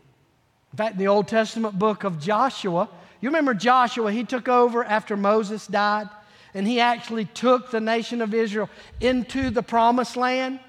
In 0.73 0.77
fact, 0.77 0.93
in 0.93 0.99
the 0.99 1.09
Old 1.09 1.29
Testament 1.29 1.79
book 1.79 2.05
of 2.05 2.19
Joshua, 2.19 2.89
you 3.21 3.29
remember 3.29 3.55
Joshua, 3.55 4.13
he 4.13 4.25
took 4.25 4.49
over 4.49 4.85
after 4.85 5.17
Moses 5.17 5.67
died, 5.67 6.09
and 6.53 6.67
he 6.67 6.81
actually 6.81 7.25
took 7.25 7.71
the 7.71 7.81
nation 7.81 8.21
of 8.21 8.35
Israel 8.35 8.69
into 9.01 9.51
the 9.51 9.63
promised 9.63 10.17
land. 10.17 10.61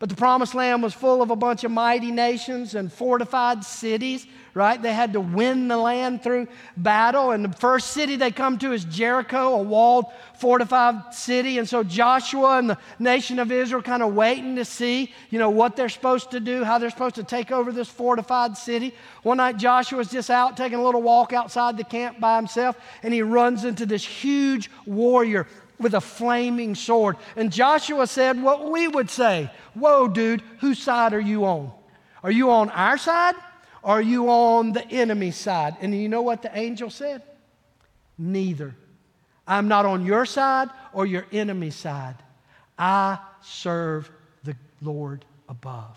But 0.00 0.08
the 0.08 0.14
promised 0.14 0.54
land 0.54 0.80
was 0.80 0.94
full 0.94 1.22
of 1.22 1.30
a 1.32 1.36
bunch 1.36 1.64
of 1.64 1.72
mighty 1.72 2.12
nations 2.12 2.76
and 2.76 2.92
fortified 2.92 3.64
cities, 3.64 4.28
right? 4.54 4.80
They 4.80 4.92
had 4.92 5.12
to 5.14 5.20
win 5.20 5.66
the 5.66 5.76
land 5.76 6.22
through 6.22 6.46
battle. 6.76 7.32
And 7.32 7.44
the 7.44 7.56
first 7.56 7.88
city 7.88 8.14
they 8.14 8.30
come 8.30 8.58
to 8.58 8.72
is 8.72 8.84
Jericho, 8.84 9.54
a 9.54 9.62
walled, 9.62 10.06
fortified 10.36 11.12
city. 11.12 11.58
And 11.58 11.68
so 11.68 11.82
Joshua 11.82 12.58
and 12.58 12.70
the 12.70 12.78
nation 13.00 13.40
of 13.40 13.50
Israel 13.50 13.82
kind 13.82 14.04
of 14.04 14.14
waiting 14.14 14.54
to 14.54 14.64
see, 14.64 15.12
you 15.30 15.40
know, 15.40 15.50
what 15.50 15.74
they're 15.74 15.88
supposed 15.88 16.30
to 16.30 16.38
do, 16.38 16.62
how 16.62 16.78
they're 16.78 16.90
supposed 16.90 17.16
to 17.16 17.24
take 17.24 17.50
over 17.50 17.72
this 17.72 17.88
fortified 17.88 18.56
city. 18.56 18.94
One 19.24 19.38
night 19.38 19.56
Joshua 19.56 19.98
was 19.98 20.12
just 20.12 20.30
out 20.30 20.56
taking 20.56 20.78
a 20.78 20.84
little 20.84 21.02
walk 21.02 21.32
outside 21.32 21.76
the 21.76 21.82
camp 21.82 22.20
by 22.20 22.36
himself, 22.36 22.76
and 23.02 23.12
he 23.12 23.22
runs 23.22 23.64
into 23.64 23.84
this 23.84 24.04
huge 24.04 24.70
warrior 24.86 25.48
with 25.78 25.94
a 25.94 26.00
flaming 26.00 26.74
sword. 26.74 27.16
And 27.36 27.52
Joshua 27.52 28.06
said 28.06 28.42
what 28.42 28.70
we 28.70 28.88
would 28.88 29.10
say 29.10 29.50
Whoa, 29.74 30.08
dude, 30.08 30.42
whose 30.60 30.78
side 30.78 31.12
are 31.14 31.20
you 31.20 31.44
on? 31.44 31.72
Are 32.22 32.30
you 32.30 32.50
on 32.50 32.70
our 32.70 32.98
side? 32.98 33.34
Or 33.82 33.98
are 33.98 34.02
you 34.02 34.28
on 34.28 34.72
the 34.72 34.86
enemy's 34.90 35.36
side? 35.36 35.76
And 35.80 35.94
you 35.94 36.08
know 36.08 36.22
what 36.22 36.42
the 36.42 36.56
angel 36.56 36.90
said? 36.90 37.22
Neither. 38.18 38.74
I'm 39.46 39.68
not 39.68 39.86
on 39.86 40.04
your 40.04 40.26
side 40.26 40.68
or 40.92 41.06
your 41.06 41.26
enemy's 41.32 41.76
side. 41.76 42.16
I 42.78 43.18
serve 43.40 44.10
the 44.44 44.56
Lord 44.82 45.24
above. 45.48 45.96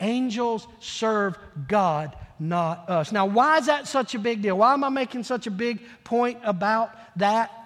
Angels 0.00 0.66
serve 0.78 1.38
God, 1.68 2.14
not 2.38 2.90
us. 2.90 3.12
Now, 3.12 3.24
why 3.24 3.58
is 3.58 3.66
that 3.66 3.86
such 3.86 4.14
a 4.14 4.18
big 4.18 4.42
deal? 4.42 4.58
Why 4.58 4.74
am 4.74 4.84
I 4.84 4.90
making 4.90 5.24
such 5.24 5.46
a 5.46 5.50
big 5.50 5.80
point 6.04 6.38
about 6.44 6.90
that? 7.18 7.65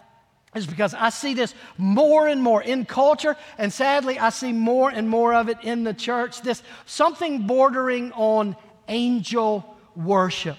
Is 0.53 0.67
because 0.67 0.95
I 0.95 1.11
see 1.11 1.35
this 1.35 1.55
more 1.79 2.27
and 2.27 2.43
more 2.43 2.61
in 2.61 2.85
culture, 2.85 3.37
and 3.57 3.73
sadly, 3.73 4.19
I 4.19 4.31
see 4.31 4.53
more 4.53 4.91
and 4.91 5.09
more 5.09 5.33
of 5.33 5.49
it 5.49 5.59
in 5.63 5.85
the 5.85 5.95
church. 5.95 6.43
This 6.43 6.63
something 6.87 7.47
bordering 7.47 8.11
on 8.13 8.57
angel 8.89 9.77
worship. 9.95 10.57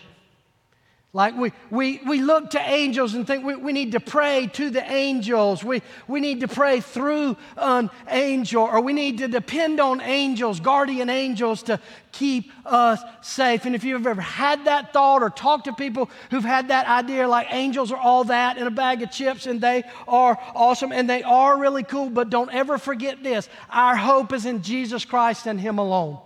Like 1.13 1.35
we, 1.35 1.51
we, 1.69 1.99
we 2.05 2.21
look 2.21 2.51
to 2.51 2.59
angels 2.61 3.15
and 3.15 3.27
think 3.27 3.43
we, 3.43 3.53
we 3.57 3.73
need 3.73 3.91
to 3.91 3.99
pray 3.99 4.47
to 4.53 4.69
the 4.69 4.89
angels. 4.89 5.61
We, 5.61 5.81
we 6.07 6.21
need 6.21 6.39
to 6.39 6.47
pray 6.47 6.79
through 6.79 7.35
an 7.57 7.89
angel, 8.07 8.63
or 8.63 8.79
we 8.79 8.93
need 8.93 9.17
to 9.17 9.27
depend 9.27 9.81
on 9.81 9.99
angels, 9.99 10.61
guardian 10.61 11.09
angels, 11.09 11.63
to 11.63 11.81
keep 12.13 12.49
us 12.65 13.01
safe. 13.21 13.65
And 13.65 13.75
if 13.75 13.83
you've 13.83 14.07
ever 14.07 14.21
had 14.21 14.63
that 14.65 14.93
thought 14.93 15.21
or 15.21 15.29
talked 15.29 15.65
to 15.65 15.73
people 15.73 16.09
who've 16.29 16.45
had 16.45 16.69
that 16.69 16.87
idea, 16.87 17.27
like 17.27 17.47
angels 17.51 17.91
are 17.91 17.99
all 17.99 18.23
that 18.25 18.57
in 18.57 18.65
a 18.65 18.71
bag 18.71 19.01
of 19.01 19.11
chips 19.11 19.47
and 19.47 19.59
they 19.59 19.83
are 20.07 20.39
awesome 20.55 20.93
and 20.93 21.09
they 21.09 21.23
are 21.23 21.57
really 21.57 21.83
cool, 21.83 22.09
but 22.09 22.29
don't 22.29 22.53
ever 22.53 22.77
forget 22.77 23.21
this 23.21 23.49
our 23.69 23.97
hope 23.97 24.31
is 24.31 24.45
in 24.45 24.61
Jesus 24.61 25.03
Christ 25.03 25.45
and 25.45 25.59
Him 25.59 25.77
alone, 25.77 26.19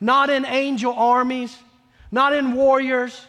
not 0.00 0.30
in 0.30 0.46
angel 0.46 0.92
armies, 0.92 1.58
not 2.12 2.32
in 2.32 2.52
warriors 2.52 3.26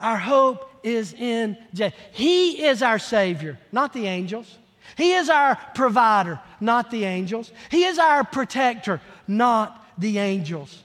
our 0.00 0.18
hope 0.18 0.70
is 0.82 1.12
in 1.14 1.56
Jesus. 1.72 1.94
He 2.12 2.64
is 2.64 2.82
our 2.82 2.98
Savior, 2.98 3.58
not 3.72 3.92
the 3.92 4.06
angels. 4.06 4.58
He 4.96 5.12
is 5.12 5.28
our 5.30 5.56
provider, 5.74 6.40
not 6.60 6.90
the 6.90 7.04
angels. 7.04 7.50
He 7.70 7.84
is 7.84 7.98
our 7.98 8.22
protector, 8.22 9.00
not 9.26 9.84
the 9.98 10.18
angels. 10.18 10.82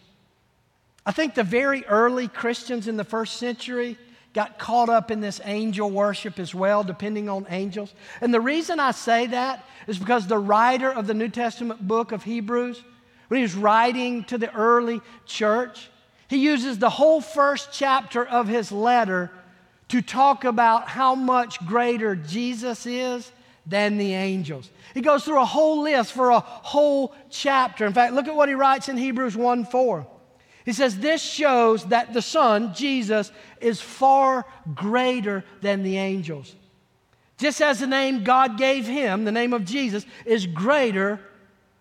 I 1.05 1.11
think 1.11 1.35
the 1.35 1.43
very 1.43 1.85
early 1.85 2.27
Christians 2.27 2.87
in 2.87 2.97
the 2.97 3.03
first 3.03 3.37
century 3.37 3.97
got 4.33 4.59
caught 4.59 4.89
up 4.89 5.11
in 5.11 5.21
this 5.21 5.41
angel 5.43 5.89
worship 5.89 6.39
as 6.39 6.53
well, 6.53 6.83
depending 6.83 7.29
on 7.29 7.47
angels. 7.49 7.93
And 8.21 8.33
the 8.33 8.39
reason 8.41 8.79
I 8.79 8.91
say 8.91 9.27
that 9.27 9.65
is 9.87 9.97
because 9.97 10.27
the 10.27 10.37
writer 10.37 10.91
of 10.91 11.07
the 11.07 11.13
New 11.13 11.29
Testament 11.29 11.87
book 11.87 12.11
of 12.11 12.23
Hebrews, 12.23 12.83
when 13.27 13.39
he 13.39 13.41
was 13.41 13.55
writing 13.55 14.23
to 14.25 14.37
the 14.37 14.53
early 14.53 15.01
church, 15.25 15.89
he 16.29 16.37
uses 16.37 16.77
the 16.77 16.91
whole 16.91 17.21
first 17.21 17.69
chapter 17.71 18.25
of 18.25 18.47
his 18.47 18.71
letter 18.71 19.31
to 19.89 20.01
talk 20.01 20.43
about 20.43 20.87
how 20.87 21.15
much 21.15 21.59
greater 21.65 22.15
Jesus 22.15 22.85
is 22.85 23.31
than 23.65 23.97
the 23.97 24.13
angels. 24.13 24.69
He 24.93 25.01
goes 25.01 25.25
through 25.25 25.41
a 25.41 25.45
whole 25.45 25.81
list 25.81 26.13
for 26.13 26.29
a 26.29 26.39
whole 26.39 27.15
chapter. 27.31 27.85
In 27.85 27.93
fact, 27.93 28.13
look 28.13 28.27
at 28.27 28.35
what 28.35 28.47
he 28.47 28.55
writes 28.55 28.89
in 28.89 28.97
Hebrews 28.97 29.35
1 29.35 29.65
4. 29.65 30.07
He 30.65 30.73
says, 30.73 30.99
This 30.99 31.21
shows 31.21 31.85
that 31.85 32.13
the 32.13 32.21
Son, 32.21 32.75
Jesus, 32.75 33.31
is 33.59 33.81
far 33.81 34.45
greater 34.75 35.43
than 35.61 35.81
the 35.81 35.97
angels. 35.97 36.55
Just 37.39 37.59
as 37.59 37.79
the 37.79 37.87
name 37.87 38.23
God 38.23 38.57
gave 38.57 38.85
him, 38.85 39.25
the 39.25 39.31
name 39.31 39.53
of 39.53 39.65
Jesus, 39.65 40.05
is 40.25 40.45
greater 40.45 41.19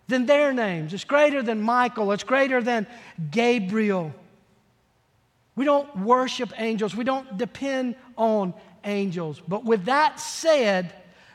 than 0.06 0.24
their 0.24 0.54
names. 0.54 0.94
It's 0.94 1.04
greater 1.04 1.42
than 1.42 1.60
Michael, 1.60 2.12
it's 2.12 2.24
greater 2.24 2.62
than 2.62 2.86
Gabriel. 3.30 4.14
We 5.58 5.64
don't 5.64 6.04
worship 6.04 6.52
angels, 6.56 6.94
we 6.94 7.02
don't 7.02 7.36
depend 7.36 7.96
on 8.16 8.54
angels. 8.84 9.42
But 9.48 9.64
with 9.64 9.86
that 9.86 10.20
said, 10.20 10.92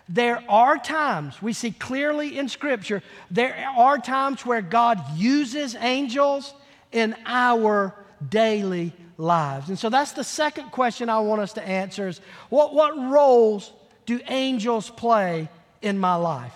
there 0.08 0.42
are 0.48 0.78
times, 0.78 1.42
we 1.42 1.52
see 1.52 1.72
clearly 1.72 2.38
in 2.38 2.48
Scripture, 2.48 3.04
there 3.30 3.54
are 3.76 3.98
times 3.98 4.46
where 4.46 4.62
God 4.62 5.02
uses 5.18 5.76
angels 5.76 6.54
in 6.94 7.18
our 7.26 7.94
daily 8.30 8.94
lives. 9.18 9.68
And 9.68 9.78
so 9.78 9.90
that's 9.90 10.14
the 10.14 10.24
second 10.24 10.72
question 10.72 11.10
I 11.10 11.20
want 11.20 11.42
us 11.42 11.52
to 11.54 11.68
answer 11.68 12.08
is 12.08 12.22
what, 12.48 12.74
what 12.74 12.98
roles 12.98 13.74
do 14.06 14.22
angels 14.30 14.90
play 14.90 15.50
in 15.82 16.00
my 16.00 16.16
life? 16.16 16.56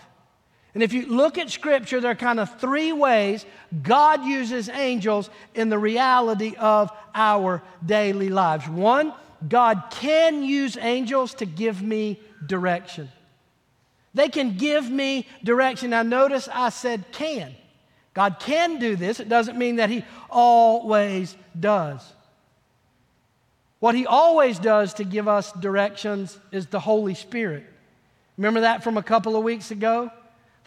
And 0.77 0.83
if 0.83 0.93
you 0.93 1.07
look 1.07 1.39
at 1.39 1.49
Scripture, 1.49 1.99
there 1.99 2.11
are 2.11 2.15
kind 2.15 2.39
of 2.39 2.59
three 2.59 2.93
ways 2.93 3.47
God 3.81 4.23
uses 4.23 4.69
angels 4.69 5.31
in 5.55 5.69
the 5.69 5.79
reality 5.79 6.53
of 6.55 6.91
our 7.15 7.63
daily 7.83 8.29
lives. 8.29 8.69
One, 8.69 9.11
God 9.49 9.85
can 9.89 10.43
use 10.43 10.77
angels 10.79 11.33
to 11.33 11.47
give 11.47 11.81
me 11.81 12.21
direction. 12.45 13.09
They 14.13 14.29
can 14.29 14.55
give 14.55 14.87
me 14.87 15.25
direction. 15.43 15.89
Now, 15.89 16.03
notice 16.03 16.47
I 16.53 16.69
said 16.69 17.11
can. 17.11 17.55
God 18.13 18.37
can 18.39 18.77
do 18.77 18.95
this. 18.95 19.19
It 19.19 19.29
doesn't 19.29 19.57
mean 19.57 19.77
that 19.77 19.89
He 19.89 20.05
always 20.29 21.35
does. 21.59 22.07
What 23.79 23.95
He 23.95 24.05
always 24.05 24.59
does 24.59 24.93
to 24.93 25.03
give 25.03 25.27
us 25.27 25.51
directions 25.53 26.37
is 26.51 26.67
the 26.67 26.79
Holy 26.79 27.15
Spirit. 27.15 27.65
Remember 28.37 28.59
that 28.59 28.83
from 28.83 28.95
a 28.97 29.01
couple 29.01 29.35
of 29.35 29.43
weeks 29.43 29.71
ago? 29.71 30.11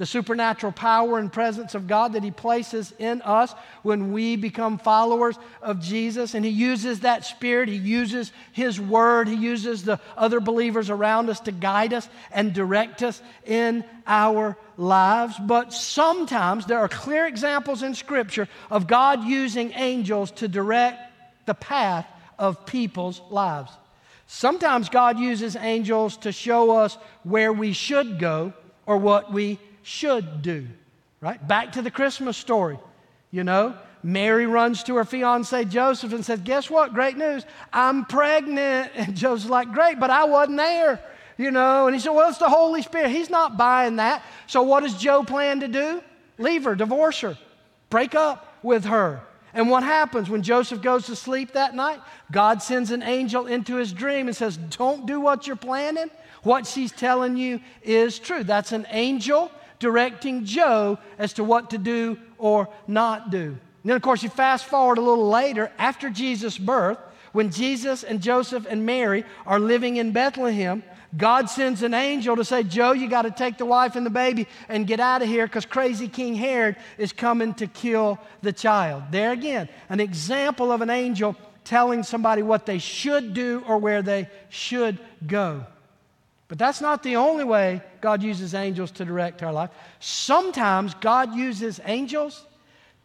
The 0.00 0.06
supernatural 0.06 0.72
power 0.72 1.18
and 1.18 1.30
presence 1.30 1.74
of 1.74 1.86
God 1.86 2.14
that 2.14 2.24
He 2.24 2.30
places 2.30 2.94
in 2.98 3.20
us 3.20 3.52
when 3.82 4.12
we 4.12 4.34
become 4.34 4.78
followers 4.78 5.38
of 5.60 5.78
Jesus. 5.78 6.32
And 6.32 6.42
He 6.42 6.50
uses 6.50 7.00
that 7.00 7.26
Spirit, 7.26 7.68
He 7.68 7.76
uses 7.76 8.32
His 8.52 8.80
Word, 8.80 9.28
He 9.28 9.34
uses 9.34 9.84
the 9.84 10.00
other 10.16 10.40
believers 10.40 10.88
around 10.88 11.28
us 11.28 11.40
to 11.40 11.52
guide 11.52 11.92
us 11.92 12.08
and 12.32 12.54
direct 12.54 13.02
us 13.02 13.20
in 13.44 13.84
our 14.06 14.56
lives. 14.78 15.34
But 15.38 15.74
sometimes 15.74 16.64
there 16.64 16.78
are 16.78 16.88
clear 16.88 17.26
examples 17.26 17.82
in 17.82 17.94
Scripture 17.94 18.48
of 18.70 18.86
God 18.86 19.24
using 19.24 19.70
angels 19.74 20.30
to 20.30 20.48
direct 20.48 21.12
the 21.44 21.52
path 21.52 22.06
of 22.38 22.64
people's 22.64 23.20
lives. 23.28 23.70
Sometimes 24.26 24.88
God 24.88 25.18
uses 25.18 25.56
angels 25.56 26.16
to 26.18 26.32
show 26.32 26.78
us 26.78 26.96
where 27.22 27.52
we 27.52 27.74
should 27.74 28.18
go 28.18 28.54
or 28.86 28.96
what 28.96 29.30
we 29.30 29.58
should 29.82 30.42
do, 30.42 30.66
right? 31.20 31.46
Back 31.46 31.72
to 31.72 31.82
the 31.82 31.90
Christmas 31.90 32.36
story, 32.36 32.78
you 33.30 33.44
know. 33.44 33.76
Mary 34.02 34.46
runs 34.46 34.82
to 34.84 34.96
her 34.96 35.04
fiance 35.04 35.64
Joseph 35.66 36.12
and 36.12 36.24
says, 36.24 36.40
Guess 36.40 36.70
what? 36.70 36.94
Great 36.94 37.16
news. 37.16 37.44
I'm 37.72 38.04
pregnant. 38.04 38.92
And 38.96 39.16
Joseph's 39.16 39.50
like, 39.50 39.72
Great, 39.72 40.00
but 40.00 40.10
I 40.10 40.24
wasn't 40.24 40.56
there, 40.56 41.00
you 41.36 41.50
know. 41.50 41.86
And 41.86 41.94
he 41.94 42.00
said, 42.00 42.12
Well, 42.12 42.28
it's 42.28 42.38
the 42.38 42.48
Holy 42.48 42.82
Spirit. 42.82 43.10
He's 43.10 43.30
not 43.30 43.56
buying 43.56 43.96
that. 43.96 44.22
So 44.46 44.62
what 44.62 44.82
does 44.82 44.96
Joe 44.96 45.22
plan 45.22 45.60
to 45.60 45.68
do? 45.68 46.02
Leave 46.38 46.64
her, 46.64 46.74
divorce 46.74 47.20
her, 47.20 47.36
break 47.90 48.14
up 48.14 48.58
with 48.62 48.86
her. 48.86 49.20
And 49.52 49.68
what 49.68 49.82
happens 49.82 50.30
when 50.30 50.42
Joseph 50.42 50.80
goes 50.80 51.06
to 51.06 51.16
sleep 51.16 51.52
that 51.52 51.74
night? 51.74 52.00
God 52.30 52.62
sends 52.62 52.92
an 52.92 53.02
angel 53.02 53.46
into 53.46 53.76
his 53.76 53.92
dream 53.92 54.28
and 54.28 54.36
says, 54.36 54.56
Don't 54.56 55.06
do 55.06 55.20
what 55.20 55.46
you're 55.46 55.56
planning. 55.56 56.10
What 56.42 56.66
she's 56.66 56.92
telling 56.92 57.36
you 57.36 57.60
is 57.82 58.18
true. 58.18 58.44
That's 58.44 58.72
an 58.72 58.86
angel 58.90 59.50
directing 59.80 60.44
Joe 60.44 60.98
as 61.18 61.32
to 61.32 61.44
what 61.44 61.70
to 61.70 61.78
do 61.78 62.18
or 62.38 62.68
not 62.86 63.30
do. 63.30 63.58
And 63.82 63.90
then, 63.90 63.96
of 63.96 64.02
course, 64.02 64.22
you 64.22 64.28
fast 64.28 64.66
forward 64.66 64.98
a 64.98 65.00
little 65.00 65.28
later, 65.28 65.72
after 65.78 66.10
Jesus' 66.10 66.56
birth, 66.56 66.98
when 67.32 67.50
Jesus 67.50 68.04
and 68.04 68.20
Joseph 68.20 68.66
and 68.68 68.86
Mary 68.86 69.24
are 69.46 69.58
living 69.58 69.96
in 69.96 70.12
Bethlehem, 70.12 70.82
God 71.16 71.50
sends 71.50 71.82
an 71.82 71.94
angel 71.94 72.36
to 72.36 72.44
say, 72.44 72.62
Joe, 72.62 72.92
you 72.92 73.08
got 73.08 73.22
to 73.22 73.30
take 73.30 73.58
the 73.58 73.64
wife 73.64 73.96
and 73.96 74.06
the 74.06 74.10
baby 74.10 74.46
and 74.68 74.86
get 74.86 75.00
out 75.00 75.22
of 75.22 75.28
here 75.28 75.46
because 75.46 75.64
crazy 75.64 76.08
King 76.08 76.34
Herod 76.34 76.76
is 76.98 77.12
coming 77.12 77.54
to 77.54 77.66
kill 77.66 78.18
the 78.42 78.52
child. 78.52 79.04
There 79.10 79.32
again, 79.32 79.68
an 79.88 79.98
example 79.98 80.70
of 80.70 80.82
an 80.82 80.90
angel 80.90 81.36
telling 81.64 82.02
somebody 82.02 82.42
what 82.42 82.66
they 82.66 82.78
should 82.78 83.34
do 83.34 83.64
or 83.66 83.78
where 83.78 84.02
they 84.02 84.28
should 84.50 84.98
go. 85.26 85.64
But 86.50 86.58
that's 86.58 86.80
not 86.80 87.04
the 87.04 87.14
only 87.14 87.44
way 87.44 87.80
God 88.00 88.24
uses 88.24 88.54
angels 88.54 88.90
to 88.92 89.04
direct 89.04 89.40
our 89.44 89.52
life. 89.52 89.70
Sometimes 90.00 90.94
God 90.94 91.32
uses 91.32 91.78
angels 91.84 92.44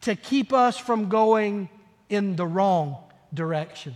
to 0.02 0.16
keep 0.16 0.52
us 0.52 0.80
from 0.80 1.10
going 1.10 1.70
in 2.10 2.36
the 2.36 2.48
wrong 2.48 2.98
direction. 3.32 3.94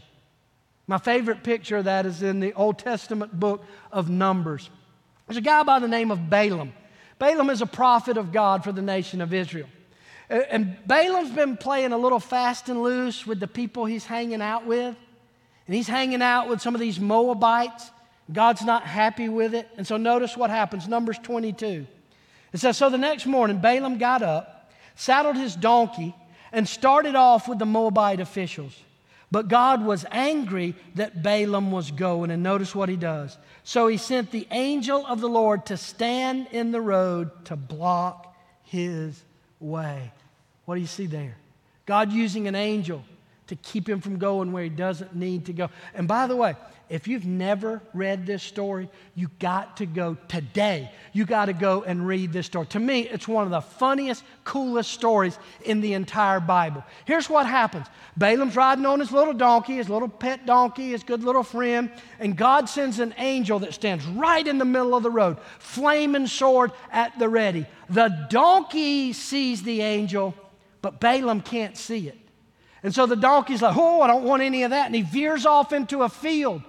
My 0.85 0.99
favorite 0.99 1.41
picture 1.43 1.77
of 1.77 1.85
that 1.85 2.05
is 2.05 2.21
in 2.21 2.39
the 2.39 2.53
Old 2.53 2.77
Testament 2.77 3.39
book 3.39 3.65
of 3.91 4.07
Numbers. 4.07 4.69
There's 5.27 5.37
a 5.37 5.41
guy 5.41 5.63
by 5.63 5.79
the 5.79 5.87
name 5.87 6.11
of 6.11 6.29
Balaam. 6.29 6.71
Balaam 7.17 7.49
is 7.49 7.63
a 7.63 7.65
prophet 7.65 8.17
of 8.17 8.31
God 8.31 8.63
for 8.63 8.71
the 8.71 8.83
nation 8.83 9.19
of 9.19 9.33
Israel. 9.33 9.67
And 10.29 10.77
Balaam's 10.85 11.31
been 11.31 11.57
playing 11.57 11.91
a 11.91 11.97
little 11.97 12.19
fast 12.19 12.69
and 12.69 12.83
loose 12.83 13.25
with 13.25 13.39
the 13.39 13.47
people 13.47 13.85
he's 13.85 14.05
hanging 14.05 14.43
out 14.43 14.67
with. 14.67 14.95
And 15.65 15.75
he's 15.75 15.87
hanging 15.87 16.21
out 16.21 16.49
with 16.49 16.61
some 16.61 16.75
of 16.75 16.81
these 16.81 16.99
Moabites. 16.99 17.89
God's 18.31 18.63
not 18.63 18.83
happy 18.83 19.29
with 19.29 19.55
it. 19.55 19.67
And 19.77 19.87
so 19.87 19.97
notice 19.97 20.37
what 20.37 20.49
happens. 20.49 20.87
Numbers 20.87 21.17
22. 21.19 21.87
It 22.53 22.59
says, 22.59 22.77
So 22.77 22.89
the 22.89 22.97
next 22.97 23.25
morning, 23.25 23.59
Balaam 23.59 23.97
got 23.97 24.21
up, 24.21 24.71
saddled 24.95 25.35
his 25.35 25.55
donkey, 25.55 26.15
and 26.51 26.67
started 26.67 27.15
off 27.15 27.47
with 27.47 27.59
the 27.59 27.65
Moabite 27.65 28.19
officials. 28.19 28.77
But 29.31 29.47
God 29.47 29.85
was 29.85 30.05
angry 30.09 30.75
that 30.95 31.21
Balaam 31.21 31.71
was 31.71 31.91
going, 31.91 32.31
and 32.31 32.41
notice 32.41 32.73
what 32.73 32.89
he 32.89 32.95
does. 32.95 33.37
So 33.63 33.87
he 33.87 33.97
sent 33.97 34.31
the 34.31 34.47
angel 34.49 35.05
of 35.05 35.21
the 35.21 35.29
Lord 35.29 35.67
to 35.67 35.77
stand 35.77 36.47
in 36.51 36.71
the 36.71 36.81
road 36.81 37.45
to 37.45 37.55
block 37.55 38.35
his 38.63 39.23
way. 39.59 40.11
What 40.65 40.75
do 40.75 40.81
you 40.81 40.87
see 40.87 41.05
there? 41.05 41.35
God 41.85 42.11
using 42.11 42.47
an 42.47 42.55
angel 42.55 43.03
to 43.49 43.55
keep 43.55 43.87
him 43.87 44.01
from 44.01 44.17
going 44.17 44.51
where 44.51 44.63
he 44.63 44.69
doesn't 44.69 45.15
need 45.15 45.45
to 45.45 45.53
go. 45.53 45.69
And 45.93 46.07
by 46.07 46.27
the 46.27 46.35
way, 46.35 46.55
if 46.89 47.07
you've 47.07 47.25
never 47.25 47.83
read 47.93 48.25
this 48.25 48.41
story, 48.41 48.89
you 49.13 49.29
got 49.37 49.77
to 49.77 49.85
go 49.85 50.17
today. 50.27 50.91
You 51.13 51.23
got 51.23 51.45
to 51.45 51.53
go 51.53 51.83
and 51.83 52.05
read 52.05 52.33
this 52.33 52.47
story. 52.47 52.65
To 52.67 52.79
me, 52.79 53.01
it's 53.01 53.27
one 53.27 53.43
of 53.43 53.51
the 53.51 53.61
funniest, 53.61 54.23
coolest 54.43 54.91
stories 54.91 55.37
in 55.63 55.81
the 55.81 55.93
entire 55.93 56.39
Bible. 56.39 56.83
Here's 57.05 57.29
what 57.29 57.45
happens 57.45 57.85
Balaam's 58.17 58.55
riding 58.55 58.87
on 58.87 58.99
his 58.99 59.11
little 59.11 59.35
donkey, 59.35 59.75
his 59.75 59.87
little 59.87 60.07
pet 60.07 60.47
donkey, 60.47 60.89
his 60.89 61.03
good 61.03 61.23
little 61.23 61.43
friend, 61.43 61.91
and 62.19 62.35
God 62.35 62.67
sends 62.67 62.97
an 62.97 63.13
angel 63.19 63.59
that 63.59 63.75
stands 63.75 64.05
right 64.07 64.45
in 64.47 64.57
the 64.57 64.65
middle 64.65 64.95
of 64.95 65.03
the 65.03 65.11
road, 65.11 65.37
flaming 65.59 66.25
sword 66.25 66.71
at 66.91 67.17
the 67.19 67.29
ready. 67.29 67.67
The 67.89 68.27
donkey 68.31 69.13
sees 69.13 69.61
the 69.61 69.81
angel, 69.81 70.33
but 70.81 70.99
Balaam 70.99 71.41
can't 71.41 71.77
see 71.77 72.07
it. 72.07 72.17
And 72.83 72.93
so 72.93 73.05
the 73.05 73.15
donkey's 73.15 73.61
like, 73.61 73.75
Oh, 73.77 74.01
I 74.01 74.07
don't 74.07 74.23
want 74.23 74.41
any 74.41 74.63
of 74.63 74.71
that. 74.71 74.85
And 74.85 74.95
he 74.95 75.01
veers 75.01 75.45
off 75.45 75.73
into 75.73 76.03
a 76.03 76.09
field. 76.09 76.61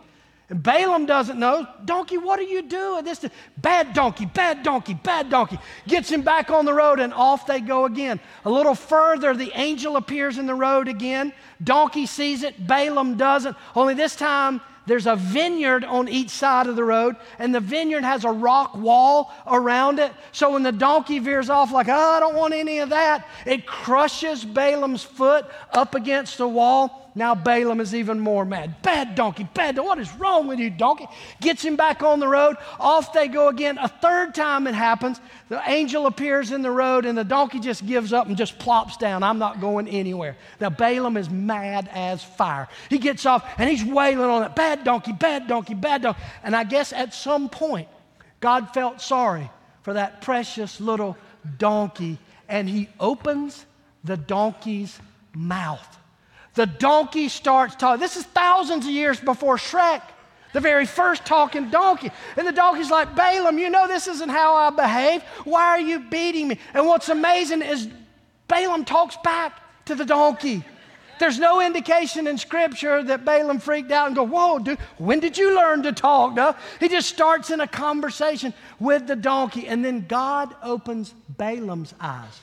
And 0.50 0.60
Balaam 0.60 1.06
doesn't 1.06 1.38
know. 1.38 1.64
Donkey, 1.84 2.18
what 2.18 2.40
are 2.40 2.44
you 2.44 2.62
doing? 2.62 3.04
This 3.04 3.24
bad 3.56 3.94
donkey, 3.94 4.26
bad 4.26 4.64
donkey, 4.64 4.94
bad 4.94 5.30
donkey. 5.30 5.60
Gets 5.86 6.10
him 6.10 6.22
back 6.22 6.50
on 6.50 6.64
the 6.64 6.74
road, 6.74 6.98
and 6.98 7.14
off 7.14 7.46
they 7.46 7.60
go 7.60 7.84
again. 7.84 8.18
A 8.44 8.50
little 8.50 8.74
further, 8.74 9.32
the 9.32 9.52
angel 9.54 9.96
appears 9.96 10.38
in 10.38 10.46
the 10.46 10.54
road 10.54 10.88
again. 10.88 11.32
Donkey 11.62 12.04
sees 12.04 12.42
it, 12.42 12.66
Balaam 12.66 13.16
doesn't. 13.16 13.56
Only 13.76 13.94
this 13.94 14.16
time, 14.16 14.60
there's 14.90 15.06
a 15.06 15.14
vineyard 15.14 15.84
on 15.84 16.08
each 16.08 16.30
side 16.30 16.66
of 16.66 16.74
the 16.74 16.84
road, 16.84 17.14
and 17.38 17.54
the 17.54 17.60
vineyard 17.60 18.02
has 18.02 18.24
a 18.24 18.30
rock 18.30 18.76
wall 18.76 19.32
around 19.46 20.00
it. 20.00 20.12
So 20.32 20.50
when 20.52 20.64
the 20.64 20.72
donkey 20.72 21.20
veers 21.20 21.48
off, 21.48 21.70
like, 21.70 21.88
oh, 21.88 21.92
I 21.92 22.18
don't 22.18 22.34
want 22.34 22.54
any 22.54 22.80
of 22.80 22.88
that, 22.88 23.26
it 23.46 23.66
crushes 23.66 24.44
Balaam's 24.44 25.04
foot 25.04 25.46
up 25.72 25.94
against 25.94 26.38
the 26.38 26.48
wall. 26.48 27.09
Now 27.14 27.34
Balaam 27.34 27.80
is 27.80 27.94
even 27.94 28.20
more 28.20 28.44
mad. 28.44 28.82
Bad 28.82 29.14
donkey, 29.14 29.44
bad. 29.54 29.74
Donkey. 29.74 29.88
What 29.88 29.98
is 29.98 30.12
wrong 30.14 30.46
with 30.46 30.58
you, 30.58 30.70
donkey? 30.70 31.06
Gets 31.40 31.64
him 31.64 31.76
back 31.76 32.02
on 32.02 32.20
the 32.20 32.28
road. 32.28 32.56
Off 32.78 33.12
they 33.12 33.28
go 33.28 33.48
again. 33.48 33.78
A 33.78 33.88
third 33.88 34.34
time 34.34 34.66
it 34.66 34.74
happens. 34.74 35.20
The 35.48 35.60
angel 35.66 36.06
appears 36.06 36.52
in 36.52 36.62
the 36.62 36.70
road, 36.70 37.04
and 37.04 37.18
the 37.18 37.24
donkey 37.24 37.58
just 37.58 37.84
gives 37.86 38.12
up 38.12 38.28
and 38.28 38.36
just 38.36 38.58
plops 38.58 38.96
down. 38.96 39.22
I'm 39.22 39.38
not 39.38 39.60
going 39.60 39.88
anywhere. 39.88 40.36
Now 40.60 40.70
Balaam 40.70 41.16
is 41.16 41.28
mad 41.28 41.90
as 41.92 42.22
fire. 42.22 42.68
He 42.88 42.98
gets 42.98 43.26
off 43.26 43.44
and 43.58 43.68
he's 43.68 43.84
wailing 43.84 44.30
on 44.30 44.44
it. 44.44 44.54
Bad 44.54 44.84
donkey, 44.84 45.12
bad 45.12 45.48
donkey, 45.48 45.74
bad 45.74 46.02
donkey. 46.02 46.20
And 46.42 46.54
I 46.54 46.64
guess 46.64 46.92
at 46.92 47.12
some 47.12 47.48
point, 47.48 47.88
God 48.40 48.72
felt 48.72 49.00
sorry 49.00 49.50
for 49.82 49.94
that 49.94 50.22
precious 50.22 50.80
little 50.80 51.16
donkey, 51.58 52.18
and 52.48 52.68
he 52.68 52.88
opens 52.98 53.66
the 54.04 54.16
donkey's 54.16 54.98
mouth. 55.34 55.98
The 56.54 56.66
donkey 56.66 57.28
starts 57.28 57.76
talking. 57.76 58.00
This 58.00 58.16
is 58.16 58.24
thousands 58.24 58.84
of 58.84 58.90
years 58.90 59.20
before 59.20 59.56
Shrek, 59.56 60.02
the 60.52 60.60
very 60.60 60.86
first 60.86 61.24
talking 61.24 61.70
donkey. 61.70 62.10
And 62.36 62.46
the 62.46 62.52
donkey's 62.52 62.90
like, 62.90 63.14
Balaam, 63.14 63.58
you 63.58 63.70
know 63.70 63.86
this 63.86 64.08
isn't 64.08 64.30
how 64.30 64.54
I 64.54 64.70
behave. 64.70 65.22
Why 65.44 65.68
are 65.68 65.80
you 65.80 66.00
beating 66.00 66.48
me? 66.48 66.58
And 66.74 66.86
what's 66.86 67.08
amazing 67.08 67.62
is 67.62 67.88
Balaam 68.48 68.84
talks 68.84 69.16
back 69.22 69.52
to 69.84 69.94
the 69.94 70.04
donkey. 70.04 70.64
There's 71.20 71.38
no 71.38 71.60
indication 71.60 72.26
in 72.26 72.38
Scripture 72.38 73.02
that 73.02 73.26
Balaam 73.26 73.58
freaked 73.58 73.92
out 73.92 74.06
and 74.06 74.16
go, 74.16 74.22
"Whoa, 74.22 74.58
dude, 74.58 74.78
when 74.96 75.20
did 75.20 75.36
you 75.36 75.54
learn 75.54 75.82
to 75.82 75.92
talk?" 75.92 76.32
No, 76.32 76.56
he 76.80 76.88
just 76.88 77.10
starts 77.10 77.50
in 77.50 77.60
a 77.60 77.66
conversation 77.66 78.54
with 78.78 79.06
the 79.06 79.16
donkey, 79.16 79.68
and 79.68 79.84
then 79.84 80.06
God 80.08 80.54
opens 80.62 81.14
Balaam's 81.28 81.94
eyes. 82.00 82.40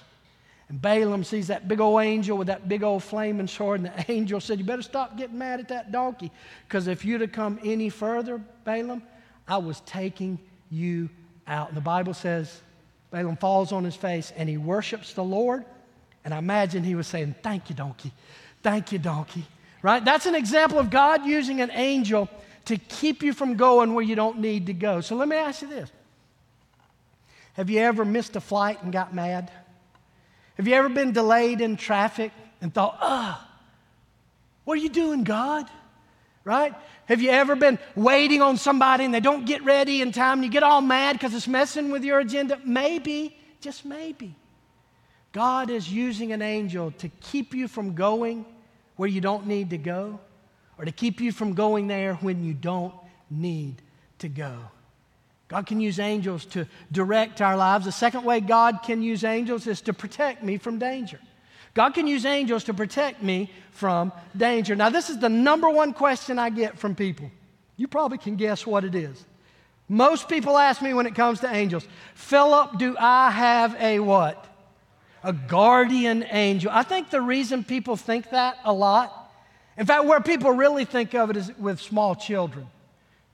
And 0.70 0.82
Balaam 0.82 1.24
sees 1.24 1.48
that 1.48 1.68
big 1.68 1.80
old 1.80 2.02
angel 2.02 2.38
with 2.38 2.48
that 2.48 2.68
big 2.68 2.84
old 2.84 3.04
flaming 3.04 3.48
sword, 3.48 3.82
and 3.82 3.90
the 3.90 4.12
angel 4.12 4.40
said, 4.40 4.60
You 4.60 4.66
better 4.66 4.82
stop 4.82 5.18
getting 5.18 5.38
mad 5.38 5.60
at 5.60 5.70
that 5.70 5.92
donkey, 5.92 6.32
because 6.68 6.88
if 6.88 7.06
you'd 7.06 7.22
have 7.22 7.32
come 7.32 7.60
any 7.64 7.90
further, 7.90 8.42
Balaam, 8.66 9.02
I 9.48 9.58
was 9.58 9.80
taking 9.82 10.40
you 10.70 11.10
out. 11.48 11.70
And 11.70 11.78
the 11.78 11.82
Bible 11.82 12.14
says 12.14 12.62
Balaam 13.12 13.38
falls 13.38 13.72
on 13.72 13.84
his 13.84 13.96
face 13.96 14.34
and 14.36 14.50
he 14.50 14.58
worships 14.58 15.14
the 15.14 15.24
Lord. 15.24 15.66
And 16.26 16.34
I 16.34 16.40
imagine 16.40 16.84
he 16.84 16.96
was 16.96 17.08
saying, 17.08 17.36
Thank 17.42 17.70
you, 17.70 17.76
donkey. 17.76 18.12
Thank 18.62 18.92
you, 18.92 19.00
donkey. 19.00 19.46
Right? 19.82 20.04
That's 20.04 20.26
an 20.26 20.36
example 20.36 20.80
of 20.80 20.90
God 20.90 21.26
using 21.26 21.62
an 21.62 21.72
angel 21.72 22.28
to 22.66 22.78
keep 22.78 23.24
you 23.24 23.32
from 23.32 23.56
going 23.56 23.94
where 23.94 24.04
you 24.04 24.16
don't 24.16 24.40
need 24.40 24.66
to 24.66 24.74
go. 24.74 25.00
So 25.00 25.16
let 25.16 25.30
me 25.30 25.38
ask 25.38 25.62
you 25.62 25.70
this 25.70 25.90
Have 27.54 27.70
you 27.70 27.80
ever 27.80 28.04
missed 28.04 28.36
a 28.36 28.42
flight 28.42 28.84
and 28.84 28.92
got 28.92 29.14
mad? 29.14 29.50
Have 30.58 30.68
you 30.68 30.74
ever 30.74 30.90
been 30.90 31.12
delayed 31.12 31.62
in 31.62 31.78
traffic 31.78 32.32
and 32.62 32.74
thought, 32.74 32.98
oh, 33.02 33.44
what 34.66 34.78
are 34.78 34.82
you 34.82 34.90
doing, 34.90 35.24
God? 35.24 35.70
Right? 36.44 36.74
Have 37.06 37.22
you 37.22 37.30
ever 37.30 37.56
been 37.56 37.80
waiting 37.96 38.42
on 38.42 38.58
somebody 38.58 39.06
and 39.06 39.14
they 39.14 39.20
don't 39.20 39.46
get 39.46 39.64
ready 39.64 40.02
in 40.02 40.12
time 40.12 40.40
and 40.40 40.44
you 40.44 40.50
get 40.50 40.64
all 40.64 40.82
mad 40.82 41.14
because 41.14 41.34
it's 41.34 41.48
messing 41.48 41.92
with 41.92 42.04
your 42.04 42.20
agenda? 42.20 42.60
Maybe, 42.66 43.38
just 43.62 43.86
maybe. 43.86 44.36
God 45.32 45.70
is 45.70 45.92
using 45.92 46.32
an 46.34 46.42
angel 46.42 46.92
to 46.98 47.10
keep 47.22 47.54
you 47.54 47.68
from 47.68 47.94
going 47.94 48.46
where 48.96 49.08
you 49.08 49.22
don't 49.22 49.46
need 49.46 49.70
to 49.70 49.78
go 49.78 50.20
or 50.78 50.86
to 50.86 50.92
keep 50.92 51.22
you 51.22 51.32
from 51.32 51.54
going 51.54 51.88
there 51.88 52.16
when 52.16 52.44
you 52.44 52.54
don't 52.54 52.94
need 53.30 53.82
to 54.20 54.28
go. 54.28 54.58
God 55.48 55.66
can 55.66 55.80
use 55.80 56.00
angels 56.00 56.46
to 56.48 56.68
direct 56.92 57.42
our 57.42 57.56
lives. 57.56 57.86
The 57.86 57.92
second 57.92 58.24
way 58.26 58.42
God 58.42 58.80
can 58.84 59.02
use 59.02 59.24
angels 59.24 59.66
is 59.66 59.82
to 59.82 59.94
protect 59.94 60.44
me 60.44 60.58
from 60.58 60.78
danger. 60.78 61.20
God 61.74 61.94
can 61.94 62.08
use 62.08 62.26
angels 62.26 62.66
to 62.66 62.74
protect 62.74 63.24
me 63.24 63.52
from 63.72 64.12
danger. 64.36 64.76
Now, 64.76 64.90
this 64.90 65.10
is 65.10 65.20
the 65.20 65.30
number 65.30 65.70
one 65.70 65.94
question 65.94 66.40
I 66.40 66.50
get 66.50 66.78
from 66.80 66.96
people. 66.96 67.32
You 67.78 67.88
probably 67.88 68.18
can 68.18 68.36
guess 68.36 68.66
what 68.66 68.84
it 68.84 68.96
is. 68.96 69.24
Most 69.88 70.28
people 70.28 70.58
ask 70.58 70.82
me 70.82 70.94
when 70.94 71.06
it 71.06 71.16
comes 71.16 71.40
to 71.42 71.54
angels, 71.54 71.88
Philip, 72.16 72.78
do 72.78 72.98
I 73.00 73.32
have 73.32 73.76
a 73.80 74.00
what? 74.00 74.46
A 75.24 75.32
guardian 75.32 76.26
angel. 76.30 76.72
I 76.74 76.84
think 76.84 77.10
the 77.10 77.22
reason 77.22 77.64
people 77.64 77.96
think 77.96 78.32
that 78.32 78.58
a 78.66 78.74
lot, 78.74 79.32
in 79.78 79.86
fact, 79.86 80.06
where 80.06 80.20
people 80.20 80.52
really 80.52 80.84
think 80.84 81.14
of 81.14 81.30
it 81.30 81.38
is 81.38 81.56
with 81.58 81.80
small 81.80 82.16
children. 82.16 82.68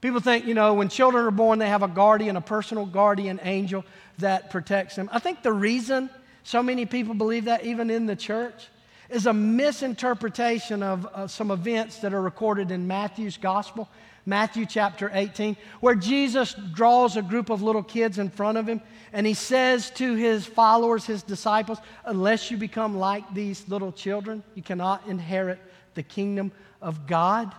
People 0.04 0.20
think, 0.20 0.46
you 0.46 0.54
know, 0.54 0.74
when 0.74 0.89
children 0.89 1.26
are 1.26 1.32
born, 1.32 1.60
they 1.60 1.70
have 1.70 1.82
a 1.82 1.88
guardian, 1.88 2.36
a 2.36 2.42
personal 2.42 2.86
guardian 2.86 3.39
angel 3.42 3.86
that 4.18 4.50
protects 4.50 4.98
them. 4.98 5.08
I 5.13 5.20
think 5.20 5.44
the 5.44 5.54
reason 5.54 6.10
so 6.44 6.62
many 6.62 6.86
people 6.86 7.13
believe 7.13 7.46
that, 7.46 7.63
even 7.63 7.89
in 7.89 8.06
the 8.06 8.18
church, 8.18 8.68
is 9.10 9.28
a 9.28 9.32
misinterpretation 9.32 10.84
of 10.84 11.06
uh, 11.06 11.28
some 11.28 11.52
events 11.52 12.00
that 12.00 12.13
are 12.13 12.22
recorded 12.22 12.70
in 12.70 12.86
Matthew's 12.86 13.38
gospel, 13.38 13.88
Matthew 14.26 14.66
chapter 14.66 15.10
18, 15.13 15.56
where 15.80 15.96
Jesus 15.96 16.54
draws 16.74 17.16
a 17.16 17.22
group 17.22 17.50
of 17.50 17.63
little 17.63 17.82
kids 17.82 18.20
in 18.20 18.30
front 18.30 18.58
of 18.58 18.68
him 18.68 18.82
and 19.13 19.26
he 19.26 19.34
says 19.34 19.89
to 19.92 20.16
his 20.16 20.46
followers, 20.46 21.06
his 21.06 21.24
disciples, 21.24 21.78
Unless 22.04 22.52
you 22.52 22.58
become 22.58 22.98
like 22.98 23.34
these 23.34 23.70
little 23.70 23.94
children, 23.94 24.44
you 24.54 24.63
cannot 24.63 25.08
inherit 25.08 25.60
the 25.94 26.04
kingdom 26.04 26.52
of 26.82 27.08
God. 27.08 27.56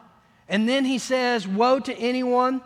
And 0.48 0.68
then 0.68 0.84
he 0.84 0.98
says, 0.98 1.48
Woe 1.48 1.80
to 1.80 1.94
anyone 1.94 2.60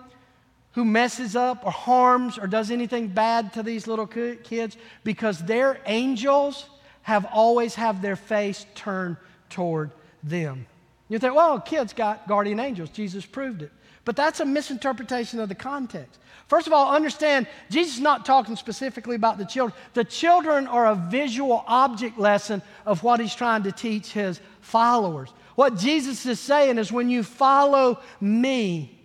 who 0.73 0.85
messes 0.85 1.35
up 1.35 1.64
or 1.64 1.71
harms 1.71 2.38
or 2.38 2.47
does 2.47 2.71
anything 2.71 3.09
bad 3.09 3.53
to 3.55 3.62
these 3.62 3.87
little 3.87 4.07
kids 4.07 4.77
because 5.05 5.38
their 5.41 5.81
angels 5.87 6.69
have 7.03 7.27
always 7.33 7.75
have 7.75 8.03
their 8.03 8.17
face 8.17 8.67
turned 8.75 9.17
toward 9.49 9.91
them. 10.23 10.67
You 11.09 11.19
think, 11.19 11.35
well, 11.35 11.59
kids 11.61 11.93
got 11.93 12.29
guardian 12.29 12.61
angels. 12.61 12.91
Jesus 12.91 13.25
proved 13.25 13.62
it. 13.62 13.73
But 14.05 14.17
that's 14.17 14.41
a 14.41 14.45
misinterpretation 14.45 15.41
of 15.41 15.49
the 15.49 15.55
context. 15.55 16.21
First 16.49 16.67
of 16.67 16.73
all, 16.73 16.95
understand 16.95 17.47
Jesus 17.71 17.97
is 17.97 18.01
not 18.01 18.25
talking 18.25 18.57
specifically 18.57 19.17
about 19.17 19.37
the 19.37 19.45
children. 19.45 19.79
The 19.95 20.05
children 20.05 20.67
are 20.67 20.87
a 20.87 20.95
visual 20.95 21.64
object 21.67 22.19
lesson 22.19 22.62
of 22.87 23.03
what 23.03 23.21
he's 23.21 23.35
trying 23.35 23.64
to 23.64 23.73
teach 23.73 24.12
his 24.12 24.41
followers. 24.61 25.31
What 25.59 25.77
Jesus 25.77 26.25
is 26.25 26.38
saying 26.38 26.79
is 26.79 26.92
when 26.92 27.11
you 27.11 27.25
follow 27.25 27.99
me, 28.21 28.97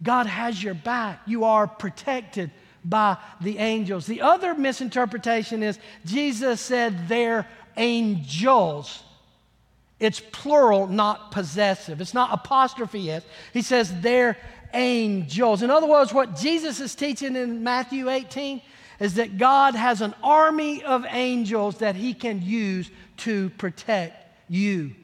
God 0.00 0.26
has 0.26 0.62
your 0.62 0.74
back. 0.74 1.22
You 1.26 1.42
are 1.42 1.66
protected 1.66 2.52
by 2.84 3.16
the 3.40 3.58
angels. 3.58 4.06
The 4.06 4.20
other 4.20 4.54
misinterpretation 4.54 5.64
is 5.64 5.80
Jesus 6.06 6.60
said 6.60 7.08
they're 7.08 7.44
angels. 7.76 9.02
It's 9.98 10.20
plural, 10.20 10.86
not 10.86 11.32
possessive. 11.32 12.00
It's 12.00 12.14
not 12.14 12.32
apostrophe 12.32 13.10
S. 13.10 13.24
He 13.52 13.62
says 13.62 13.92
they're 14.00 14.36
angels. 14.72 15.60
In 15.64 15.70
other 15.72 15.88
words, 15.88 16.14
what 16.14 16.36
Jesus 16.36 16.78
is 16.78 16.94
teaching 16.94 17.34
in 17.34 17.64
Matthew 17.64 18.08
18 18.08 18.62
is 19.00 19.14
that 19.14 19.38
God 19.38 19.74
has 19.74 20.02
an 20.02 20.14
army 20.22 20.84
of 20.84 21.04
angels 21.08 21.78
that 21.78 21.96
he 21.96 22.14
can 22.14 22.42
use 22.42 22.88
to 23.16 23.50
protect 23.50 24.14
you. 24.48 24.94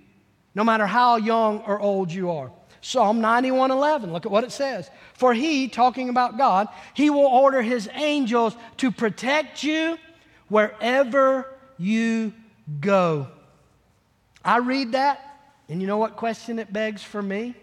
No 0.57 0.65
matter 0.65 0.87
how 0.87 1.17
young 1.17 1.61
or 1.61 1.79
old 1.79 2.11
you 2.11 2.31
are. 2.31 2.51
Psalm 2.81 3.21
91:11, 3.21 4.11
look 4.13 4.25
at 4.25 4.33
what 4.33 4.43
it 4.43 4.51
says. 4.51 4.91
For 5.13 5.35
he, 5.35 5.69
talking 5.69 6.09
about 6.09 6.39
God, 6.39 6.69
he 6.95 7.11
will 7.11 7.27
order 7.27 7.61
his 7.61 7.89
angels 7.93 8.57
to 8.79 8.91
protect 8.91 9.63
you 9.63 9.99
wherever 10.49 11.53
you 11.77 12.33
go. 12.81 13.29
I 14.43 14.59
read 14.59 14.93
that, 14.93 15.21
and 15.69 15.81
you 15.83 15.87
know 15.87 15.99
what 15.99 16.17
question 16.17 16.59
it 16.59 16.73
begs 16.73 17.03
for 17.03 17.23
me? 17.23 17.55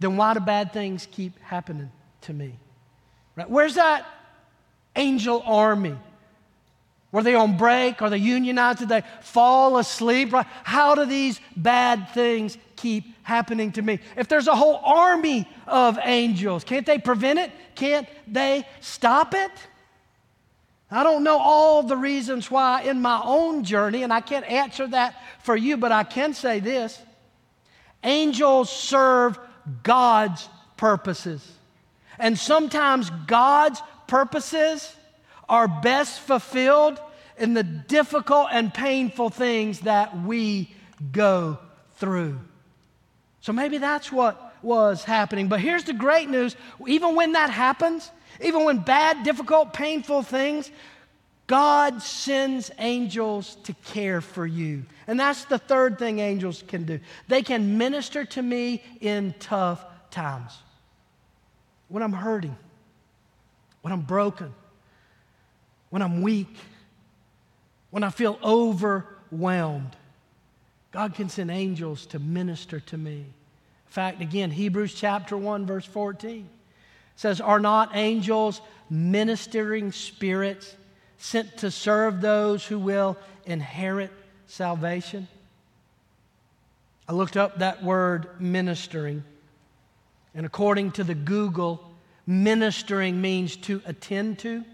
Then 0.00 0.16
why 0.16 0.34
do 0.34 0.40
bad 0.40 0.72
things 0.72 1.06
keep 1.10 1.38
happening 1.40 1.92
to 2.22 2.32
me? 2.32 2.58
Right? 3.36 3.48
Where's 3.48 3.76
that 3.76 4.04
angel 4.96 5.42
army? 5.46 5.96
Were 7.14 7.22
they 7.22 7.36
on 7.36 7.56
break? 7.56 8.02
Are 8.02 8.10
they 8.10 8.18
unionized? 8.18 8.80
Did 8.80 8.88
they 8.88 9.02
fall 9.20 9.78
asleep? 9.78 10.34
How 10.64 10.96
do 10.96 11.04
these 11.06 11.40
bad 11.56 12.08
things 12.08 12.58
keep 12.74 13.04
happening 13.22 13.70
to 13.70 13.82
me? 13.82 14.00
If 14.16 14.26
there's 14.26 14.48
a 14.48 14.56
whole 14.56 14.80
army 14.84 15.48
of 15.68 15.96
angels, 16.02 16.64
can't 16.64 16.84
they 16.84 16.98
prevent 16.98 17.38
it? 17.38 17.52
Can't 17.76 18.08
they 18.26 18.66
stop 18.80 19.32
it? 19.32 19.52
I 20.90 21.04
don't 21.04 21.22
know 21.22 21.38
all 21.38 21.84
the 21.84 21.96
reasons 21.96 22.50
why 22.50 22.82
in 22.82 23.00
my 23.00 23.20
own 23.22 23.62
journey, 23.62 24.02
and 24.02 24.12
I 24.12 24.20
can't 24.20 24.44
answer 24.50 24.88
that 24.88 25.14
for 25.44 25.54
you, 25.54 25.76
but 25.76 25.92
I 25.92 26.02
can 26.02 26.34
say 26.34 26.58
this 26.58 27.00
angels 28.02 28.72
serve 28.72 29.38
God's 29.84 30.48
purposes. 30.76 31.48
And 32.18 32.36
sometimes 32.36 33.08
God's 33.28 33.80
purposes 34.08 34.96
are 35.48 35.68
best 35.68 36.20
fulfilled 36.20 37.00
in 37.38 37.54
the 37.54 37.62
difficult 37.62 38.48
and 38.52 38.72
painful 38.72 39.30
things 39.30 39.80
that 39.80 40.22
we 40.22 40.70
go 41.12 41.58
through. 41.96 42.38
So 43.40 43.52
maybe 43.52 43.78
that's 43.78 44.10
what 44.10 44.54
was 44.62 45.04
happening. 45.04 45.48
But 45.48 45.60
here's 45.60 45.84
the 45.84 45.92
great 45.92 46.28
news 46.28 46.56
even 46.86 47.14
when 47.14 47.32
that 47.32 47.50
happens, 47.50 48.10
even 48.40 48.64
when 48.64 48.78
bad, 48.78 49.22
difficult, 49.22 49.72
painful 49.72 50.22
things, 50.22 50.70
God 51.46 52.00
sends 52.00 52.70
angels 52.78 53.56
to 53.64 53.74
care 53.84 54.20
for 54.20 54.46
you. 54.46 54.84
And 55.06 55.20
that's 55.20 55.44
the 55.44 55.58
third 55.58 55.98
thing 55.98 56.18
angels 56.18 56.64
can 56.66 56.84
do. 56.84 57.00
They 57.28 57.42
can 57.42 57.76
minister 57.76 58.24
to 58.24 58.42
me 58.42 58.82
in 59.00 59.34
tough 59.38 59.84
times. 60.10 60.56
When 61.88 62.02
I'm 62.02 62.14
hurting, 62.14 62.56
when 63.82 63.92
I'm 63.92 64.00
broken, 64.00 64.54
when 65.94 66.02
I'm 66.02 66.22
weak, 66.22 66.52
when 67.90 68.02
I 68.02 68.10
feel 68.10 68.36
overwhelmed, 68.42 69.94
God 70.90 71.14
can 71.14 71.28
send 71.28 71.52
angels 71.52 72.06
to 72.06 72.18
minister 72.18 72.80
to 72.80 72.98
me. 72.98 73.18
In 73.18 73.90
fact, 73.90 74.20
again, 74.20 74.50
Hebrews 74.50 74.92
chapter 74.92 75.36
1, 75.36 75.66
verse 75.66 75.84
14 75.84 76.48
says, 77.14 77.40
Are 77.40 77.60
not 77.60 77.94
angels 77.94 78.60
ministering 78.90 79.92
spirits 79.92 80.74
sent 81.18 81.58
to 81.58 81.70
serve 81.70 82.20
those 82.20 82.66
who 82.66 82.80
will 82.80 83.16
inherit 83.46 84.10
salvation? 84.48 85.28
I 87.08 87.12
looked 87.12 87.36
up 87.36 87.60
that 87.60 87.84
word 87.84 88.40
ministering, 88.40 89.22
and 90.34 90.44
according 90.44 90.90
to 90.90 91.04
the 91.04 91.14
Google, 91.14 91.88
ministering 92.26 93.20
means 93.20 93.54
to 93.58 93.80
attend 93.86 94.40
to 94.40 94.64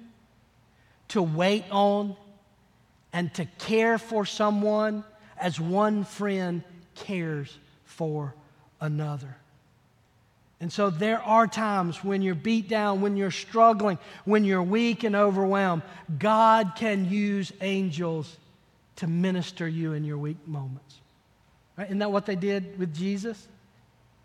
to 1.10 1.22
wait 1.22 1.64
on, 1.70 2.16
and 3.12 3.32
to 3.34 3.44
care 3.58 3.98
for 3.98 4.24
someone 4.24 5.04
as 5.38 5.60
one 5.60 6.04
friend 6.04 6.62
cares 6.94 7.56
for 7.84 8.34
another. 8.80 9.36
And 10.60 10.70
so 10.72 10.90
there 10.90 11.20
are 11.22 11.46
times 11.46 12.04
when 12.04 12.20
you're 12.20 12.34
beat 12.34 12.68
down, 12.68 13.00
when 13.00 13.16
you're 13.16 13.30
struggling, 13.30 13.98
when 14.26 14.44
you're 14.44 14.62
weak 14.62 15.04
and 15.04 15.16
overwhelmed. 15.16 15.82
God 16.18 16.72
can 16.76 17.10
use 17.10 17.50
angels 17.62 18.36
to 18.96 19.06
minister 19.06 19.66
you 19.66 19.94
in 19.94 20.04
your 20.04 20.18
weak 20.18 20.36
moments. 20.46 20.96
Right? 21.78 21.86
Isn't 21.86 22.00
that 22.00 22.12
what 22.12 22.26
they 22.26 22.36
did 22.36 22.78
with 22.78 22.94
Jesus? 22.94 23.48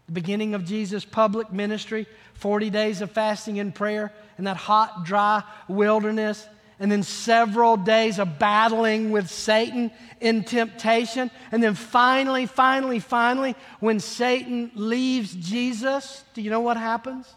The 0.07 0.11
beginning 0.11 0.53
of 0.53 0.65
Jesus' 0.65 1.05
public 1.05 1.53
ministry, 1.53 2.05
40 2.33 2.69
days 2.69 3.01
of 3.01 3.11
fasting 3.11 3.59
and 3.59 3.73
prayer 3.73 4.11
in 4.37 4.43
that 4.43 4.57
hot, 4.57 5.05
dry 5.05 5.41
wilderness 5.69 6.45
and 6.79 6.91
then 6.91 7.03
several 7.03 7.77
days 7.77 8.19
of 8.19 8.37
battling 8.37 9.11
with 9.11 9.29
Satan 9.29 9.91
in 10.19 10.43
temptation. 10.43 11.31
And 11.51 11.63
then 11.63 11.73
finally, 11.73 12.45
finally, 12.45 12.99
finally, 12.99 13.55
when 13.79 13.99
Satan 13.99 14.71
leaves 14.75 15.33
Jesus, 15.35 16.23
do 16.33 16.41
you 16.41 16.49
know 16.49 16.59
what 16.59 16.77
happens? 16.77 17.33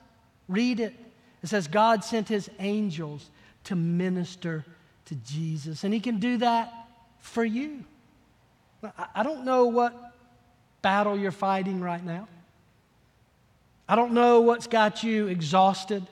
Read 0.49 0.81
it. 0.81 0.95
It 1.43 1.49
says, 1.49 1.69
God 1.69 2.03
sent 2.03 2.29
his 2.29 2.51
angels 2.59 3.31
to 3.65 3.77
minister 3.77 4.65
to 5.05 5.15
Jesus. 5.15 5.85
And 5.85 5.95
he 5.95 6.01
can 6.01 6.19
do 6.19 6.39
that 6.39 6.73
for 7.21 7.45
you. 7.45 7.85
I 9.15 9.23
don't 9.23 9.45
know 9.45 9.67
what 9.67 10.15
battle 10.83 11.17
you're 11.17 11.31
fighting 11.31 11.81
right 11.81 12.05
now. 12.05 12.27
I 13.89 13.97
don't 13.97 14.13
know 14.13 14.41
what's 14.41 14.67
got 14.67 15.03
you 15.03 15.29
exhausted, 15.29 16.07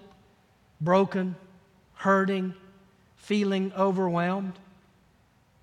broken, 0.81 1.35
hurting 1.95 2.55
feeling 3.27 3.73
overwhelmed. 3.77 4.55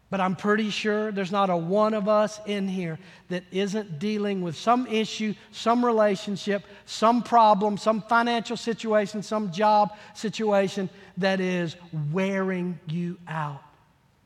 But 0.10 0.22
I'm 0.22 0.36
pretty 0.36 0.70
sure 0.70 1.12
there's 1.12 1.32
not 1.32 1.50
a 1.50 1.58
one 1.58 1.96
of 1.96 2.08
us 2.08 2.40
in 2.46 2.68
here 2.68 3.00
that 3.30 3.44
isn't 3.52 3.98
dealing 3.98 4.44
with 4.44 4.56
some 4.56 4.86
issue, 4.86 5.34
some 5.52 5.84
relationship, 5.84 6.64
some 6.86 7.24
problem, 7.24 7.78
some 7.78 8.04
financial 8.04 8.56
situation, 8.56 9.24
some 9.24 9.52
job 9.52 9.98
situation 10.14 10.88
that 11.18 11.40
is 11.40 11.76
wearing 12.12 12.78
you 12.86 13.18
out 13.28 13.64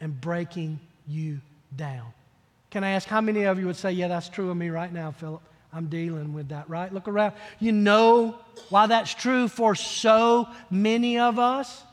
and 0.01 0.19
breaking 0.19 0.79
you 1.07 1.39
down. 1.73 2.11
Can 2.69 2.83
I 2.83 2.89
ask 2.91 3.07
how 3.07 3.21
many 3.21 3.43
of 3.43 3.57
you 3.57 3.67
would 3.67 3.77
say, 3.77 3.91
Yeah, 3.91 4.09
that's 4.09 4.27
true 4.27 4.51
of 4.51 4.57
me 4.57 4.69
right 4.69 4.91
now, 4.91 5.11
Philip? 5.11 5.41
I'm 5.71 5.87
dealing 5.87 6.33
with 6.33 6.49
that, 6.49 6.69
right? 6.69 6.93
Look 6.93 7.07
around. 7.07 7.33
You 7.59 7.71
know 7.71 8.35
why 8.69 8.87
that's 8.87 9.13
true 9.13 9.47
for 9.47 9.75
so 9.75 10.49
many 10.69 11.19
of 11.19 11.39
us? 11.39 11.83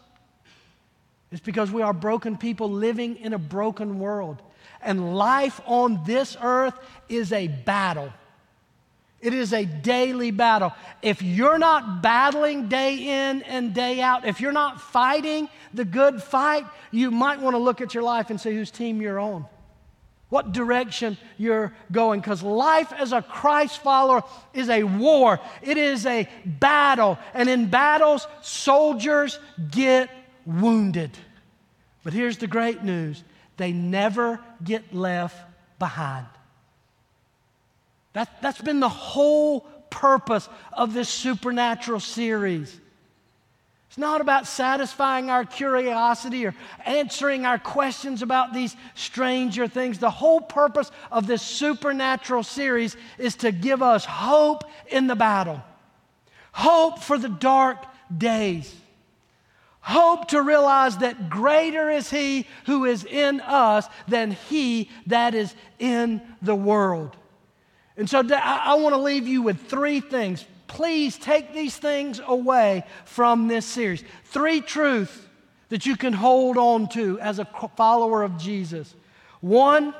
It's 1.34 1.42
because 1.42 1.72
we 1.72 1.82
are 1.82 1.92
broken 1.92 2.36
people 2.36 2.70
living 2.70 3.16
in 3.16 3.32
a 3.32 3.38
broken 3.38 3.98
world. 3.98 4.40
And 4.80 5.16
life 5.16 5.60
on 5.66 6.00
this 6.04 6.36
earth 6.40 6.74
is 7.08 7.32
a 7.32 7.48
battle. 7.48 8.12
It 9.20 9.34
is 9.34 9.52
a 9.52 9.64
daily 9.64 10.30
battle. 10.30 10.72
If 11.02 11.22
you're 11.22 11.58
not 11.58 12.02
battling 12.02 12.68
day 12.68 12.94
in 12.98 13.42
and 13.42 13.74
day 13.74 14.00
out, 14.00 14.24
if 14.24 14.40
you're 14.40 14.52
not 14.52 14.80
fighting 14.80 15.48
the 15.72 15.84
good 15.84 16.22
fight, 16.22 16.66
you 16.92 17.10
might 17.10 17.40
want 17.40 17.54
to 17.54 17.58
look 17.58 17.80
at 17.80 17.94
your 17.94 18.04
life 18.04 18.30
and 18.30 18.40
see 18.40 18.54
whose 18.54 18.70
team 18.70 19.02
you're 19.02 19.18
on, 19.18 19.44
what 20.28 20.52
direction 20.52 21.18
you're 21.36 21.74
going. 21.90 22.20
Because 22.20 22.44
life 22.44 22.92
as 22.92 23.12
a 23.12 23.22
Christ 23.22 23.82
follower 23.82 24.22
is 24.52 24.68
a 24.68 24.84
war, 24.84 25.40
it 25.62 25.78
is 25.78 26.06
a 26.06 26.28
battle. 26.44 27.18
And 27.32 27.48
in 27.48 27.70
battles, 27.70 28.28
soldiers 28.40 29.40
get 29.72 30.08
wounded. 30.46 31.10
But 32.02 32.12
here's 32.12 32.38
the 32.38 32.46
great 32.46 32.82
news 32.82 33.22
they 33.56 33.72
never 33.72 34.40
get 34.62 34.94
left 34.94 35.36
behind. 35.78 36.26
That, 38.12 38.40
that's 38.42 38.60
been 38.60 38.80
the 38.80 38.88
whole 38.88 39.60
purpose 39.90 40.48
of 40.72 40.94
this 40.94 41.08
supernatural 41.08 42.00
series. 42.00 42.80
It's 43.88 43.98
not 43.98 44.20
about 44.20 44.48
satisfying 44.48 45.30
our 45.30 45.44
curiosity 45.44 46.46
or 46.46 46.54
answering 46.84 47.46
our 47.46 47.58
questions 47.58 48.22
about 48.22 48.52
these 48.52 48.74
stranger 48.96 49.68
things. 49.68 50.00
The 50.00 50.10
whole 50.10 50.40
purpose 50.40 50.90
of 51.12 51.28
this 51.28 51.42
supernatural 51.42 52.42
series 52.42 52.96
is 53.18 53.36
to 53.36 53.52
give 53.52 53.82
us 53.82 54.04
hope 54.04 54.64
in 54.88 55.06
the 55.06 55.14
battle, 55.14 55.62
hope 56.50 56.98
for 56.98 57.18
the 57.18 57.28
dark 57.28 57.84
days. 58.16 58.74
Hope 59.86 60.28
to 60.28 60.40
realize 60.40 60.96
that 60.98 61.28
greater 61.28 61.90
is 61.90 62.08
He 62.08 62.46
who 62.64 62.86
is 62.86 63.04
in 63.04 63.42
us 63.42 63.86
than 64.08 64.30
He 64.30 64.88
that 65.08 65.34
is 65.34 65.54
in 65.78 66.22
the 66.40 66.54
world. 66.54 67.14
And 67.98 68.08
so 68.08 68.26
I 68.32 68.76
want 68.76 68.94
to 68.94 69.00
leave 69.00 69.28
you 69.28 69.42
with 69.42 69.60
three 69.60 70.00
things. 70.00 70.46
Please 70.68 71.18
take 71.18 71.52
these 71.52 71.76
things 71.76 72.18
away 72.26 72.84
from 73.04 73.46
this 73.46 73.66
series. 73.66 74.02
Three 74.24 74.62
truths 74.62 75.18
that 75.68 75.84
you 75.84 75.98
can 75.98 76.14
hold 76.14 76.56
on 76.56 76.88
to 76.88 77.20
as 77.20 77.38
a 77.38 77.44
follower 77.76 78.22
of 78.22 78.38
Jesus. 78.38 78.94
One, 79.42 79.94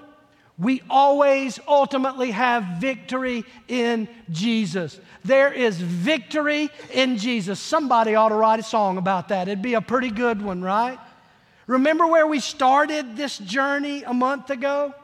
we 0.57 0.83
always 0.89 1.59
ultimately 1.67 2.31
have 2.31 2.81
victory 2.81 3.45
in 3.67 4.09
Jesus. 4.31 5.01
There 5.25 5.53
is 5.53 5.77
victory 5.77 6.71
in 6.93 7.19
Jesus. 7.19 7.59
Somebody 7.59 8.15
ought 8.15 8.29
to 8.29 8.37
write 8.37 8.61
a 8.61 8.65
song 8.65 8.97
about 8.97 9.29
that. 9.29 9.49
It'd 9.49 9.63
be 9.63 9.75
a 9.75 9.81
pretty 9.81 10.11
good 10.11 10.41
one, 10.41 10.63
right? 10.63 10.99
Remember 11.67 12.07
where 12.07 12.27
we 12.27 12.41
started 12.41 13.17
this 13.17 13.39
journey 13.39 14.05
a 14.05 14.15
month 14.15 14.51
ago? 14.51 14.95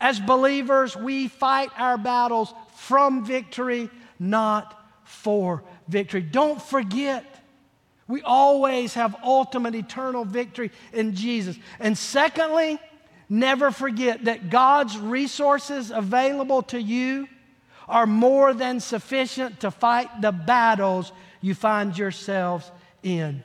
As 0.00 0.20
believers, 0.20 0.96
we 0.96 1.28
fight 1.28 1.70
our 1.78 1.96
battles 1.96 2.52
from 2.74 3.24
victory, 3.24 3.88
not 4.18 4.76
for 5.04 5.62
victory. 5.88 6.22
Don't 6.22 6.60
forget, 6.60 7.24
we 8.08 8.22
always 8.22 8.94
have 8.94 9.16
ultimate 9.22 9.74
eternal 9.74 10.24
victory 10.24 10.72
in 10.92 11.14
Jesus. 11.14 11.56
And 11.78 11.96
secondly, 11.96 12.78
never 13.30 13.70
forget 13.70 14.24
that 14.24 14.50
God's 14.50 14.98
resources 14.98 15.90
available 15.90 16.62
to 16.64 16.82
you 16.82 17.28
are 17.88 18.06
more 18.06 18.52
than 18.52 18.80
sufficient 18.80 19.60
to 19.60 19.70
fight 19.70 20.20
the 20.20 20.32
battles 20.32 21.12
you 21.40 21.54
find 21.54 21.96
yourselves 21.96 22.70
in. 23.02 23.42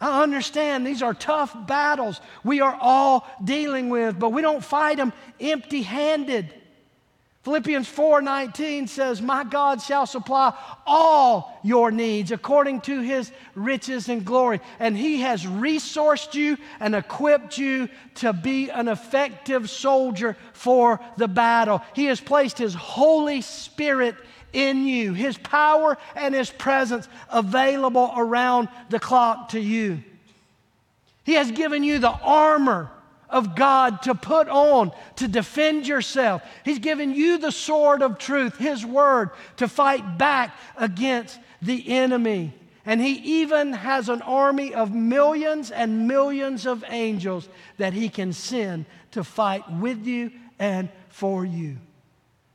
I 0.00 0.22
understand 0.22 0.86
these 0.86 1.02
are 1.02 1.14
tough 1.14 1.56
battles 1.66 2.20
we 2.42 2.60
are 2.60 2.76
all 2.80 3.26
dealing 3.42 3.88
with, 3.88 4.18
but 4.18 4.30
we 4.30 4.42
don't 4.42 4.62
fight 4.62 4.98
them 4.98 5.12
empty 5.40 5.82
handed. 5.82 6.52
Philippians 7.44 7.86
4:19 7.86 8.88
says, 8.88 9.20
"My 9.20 9.44
God 9.44 9.82
shall 9.82 10.06
supply 10.06 10.54
all 10.86 11.60
your 11.62 11.90
needs 11.90 12.32
according 12.32 12.80
to 12.82 13.00
his 13.00 13.30
riches 13.54 14.08
and 14.08 14.24
glory." 14.24 14.62
And 14.80 14.96
he 14.96 15.20
has 15.20 15.44
resourced 15.44 16.34
you 16.34 16.56
and 16.80 16.94
equipped 16.94 17.58
you 17.58 17.90
to 18.16 18.32
be 18.32 18.70
an 18.70 18.88
effective 18.88 19.68
soldier 19.68 20.38
for 20.54 21.00
the 21.18 21.28
battle. 21.28 21.82
He 21.92 22.06
has 22.06 22.18
placed 22.18 22.56
his 22.56 22.74
Holy 22.74 23.42
Spirit 23.42 24.16
in 24.54 24.86
you, 24.86 25.12
His 25.12 25.36
power 25.36 25.98
and 26.14 26.34
His 26.34 26.48
presence 26.48 27.08
available 27.28 28.12
around 28.16 28.68
the 28.88 29.00
clock 29.00 29.50
to 29.50 29.60
you. 29.60 30.02
He 31.24 31.34
has 31.34 31.50
given 31.50 31.82
you 31.82 31.98
the 31.98 32.12
armor 32.22 32.90
of 33.34 33.56
God 33.56 34.02
to 34.02 34.14
put 34.14 34.48
on 34.48 34.92
to 35.16 35.26
defend 35.26 35.88
yourself. 35.88 36.40
He's 36.64 36.78
given 36.78 37.12
you 37.12 37.36
the 37.36 37.50
sword 37.50 38.00
of 38.00 38.16
truth, 38.16 38.56
His 38.56 38.86
word, 38.86 39.30
to 39.56 39.66
fight 39.66 40.16
back 40.16 40.56
against 40.76 41.40
the 41.60 41.88
enemy. 41.88 42.54
And 42.86 43.00
He 43.00 43.40
even 43.40 43.72
has 43.72 44.08
an 44.08 44.22
army 44.22 44.72
of 44.72 44.94
millions 44.94 45.72
and 45.72 46.06
millions 46.06 46.64
of 46.64 46.84
angels 46.88 47.48
that 47.76 47.92
He 47.92 48.08
can 48.08 48.32
send 48.32 48.86
to 49.10 49.24
fight 49.24 49.68
with 49.68 50.06
you 50.06 50.30
and 50.60 50.88
for 51.08 51.44
you. 51.44 51.78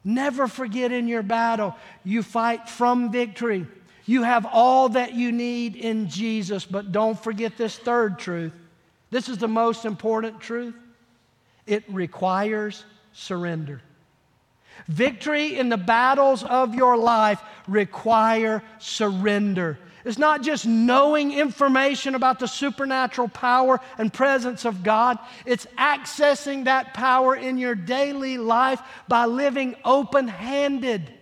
Never 0.06 0.48
forget 0.48 0.94
in 0.94 1.10
your 1.10 1.24
battle, 1.24 1.76
you 2.06 2.24
fight 2.24 2.70
from 2.70 3.12
victory. 3.12 3.68
You 4.06 4.24
have 4.24 4.48
all 4.50 4.88
that 4.90 5.14
you 5.14 5.34
need 5.34 5.76
in 5.76 6.08
Jesus, 6.08 6.64
but 6.66 6.94
don't 6.94 7.22
forget 7.22 7.58
this 7.58 7.78
third 7.78 8.18
truth. 8.18 8.54
This 9.12 9.30
is 9.30 9.38
the 9.38 9.48
most 9.48 9.86
important 9.86 10.40
truth. 10.40 10.76
It 11.66 11.84
requires 11.88 12.84
surrender. 13.14 13.82
Victory 14.88 15.58
in 15.58 15.70
the 15.70 15.78
battles 15.78 16.44
of 16.44 16.74
your 16.74 16.98
life 16.98 17.42
require 17.68 18.64
surrender. 18.80 19.78
It's 20.06 20.18
not 20.18 20.42
just 20.42 20.66
knowing 20.66 21.34
information 21.34 22.16
about 22.16 22.40
the 22.40 22.48
supernatural 22.48 23.28
power 23.28 23.82
and 23.98 24.12
presence 24.12 24.64
of 24.64 24.82
God, 24.84 25.20
it's 25.46 25.66
accessing 25.78 26.66
that 26.66 26.94
power 26.94 27.36
in 27.36 27.58
your 27.58 27.76
daily 27.76 28.38
life 28.38 28.82
by 29.08 29.26
living 29.26 29.76
open 29.84 30.28
handed. 30.28 31.14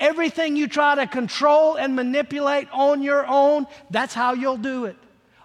Everything 0.00 0.56
you 0.56 0.66
try 0.66 0.96
to 0.96 1.06
control 1.06 1.76
and 1.76 1.94
manipulate 1.94 2.68
on 2.72 3.02
your 3.02 3.24
own, 3.24 3.68
that's 3.90 4.12
how 4.12 4.32
you'll 4.32 4.56
do 4.56 4.86
it. 4.86 4.96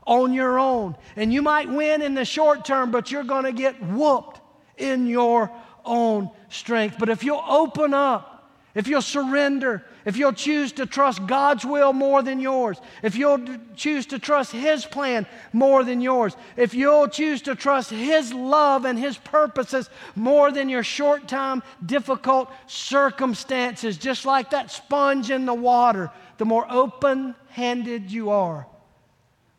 On 0.07 0.33
your 0.33 0.57
own. 0.57 0.95
And 1.17 1.33
you 1.33 1.41
might 1.41 1.69
win 1.69 2.01
in 2.01 2.13
the 2.13 2.23
short 2.25 2.63
term, 2.63 2.91
but 2.91 3.11
you're 3.11 3.23
going 3.23 3.43
to 3.43 3.51
get 3.51 3.81
whooped 3.83 4.39
in 4.77 5.05
your 5.05 5.51
own 5.83 6.31
strength. 6.49 6.95
But 6.97 7.09
if 7.09 7.23
you'll 7.23 7.43
open 7.45 7.93
up, 7.93 8.33
if 8.73 8.87
you'll 8.87 9.01
surrender, 9.01 9.83
if 10.05 10.17
you'll 10.17 10.33
choose 10.33 10.71
to 10.73 10.85
trust 10.85 11.25
God's 11.25 11.65
will 11.65 11.93
more 11.93 12.21
than 12.21 12.39
yours, 12.39 12.79
if 13.01 13.15
you'll 13.15 13.43
choose 13.75 14.05
to 14.05 14.19
trust 14.19 14.51
His 14.51 14.85
plan 14.85 15.25
more 15.51 15.83
than 15.83 15.99
yours, 15.99 16.37
if 16.55 16.75
you'll 16.75 17.07
choose 17.07 17.41
to 17.41 17.55
trust 17.55 17.89
His 17.89 18.31
love 18.31 18.85
and 18.85 18.99
His 18.99 19.17
purposes 19.17 19.89
more 20.15 20.51
than 20.51 20.69
your 20.69 20.83
short 20.83 21.27
time, 21.27 21.63
difficult 21.85 22.51
circumstances, 22.67 23.97
just 23.97 24.25
like 24.25 24.51
that 24.51 24.69
sponge 24.69 25.31
in 25.31 25.45
the 25.47 25.53
water, 25.53 26.11
the 26.37 26.45
more 26.45 26.67
open 26.69 27.33
handed 27.49 28.11
you 28.11 28.29
are, 28.29 28.67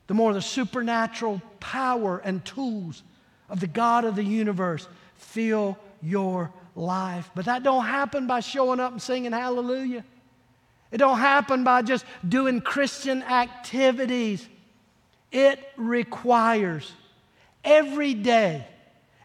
the 0.08 0.14
more 0.14 0.32
the 0.32 0.42
supernatural 0.42 1.40
power 1.60 2.18
and 2.18 2.44
tools 2.44 3.02
of 3.48 3.60
the 3.60 3.66
God 3.66 4.04
of 4.04 4.16
the 4.16 4.24
universe 4.24 4.88
fill 5.16 5.78
your 6.02 6.50
life. 6.74 7.30
But 7.34 7.44
that 7.44 7.62
don't 7.62 7.84
happen 7.84 8.26
by 8.26 8.40
showing 8.40 8.80
up 8.80 8.92
and 8.92 9.00
singing 9.00 9.32
hallelujah. 9.32 10.04
It 10.90 10.98
don't 10.98 11.18
happen 11.18 11.62
by 11.62 11.82
just 11.82 12.04
doing 12.26 12.60
Christian 12.60 13.22
activities. 13.22 14.46
It 15.30 15.60
requires 15.76 16.90
every 17.62 18.14
day 18.14 18.66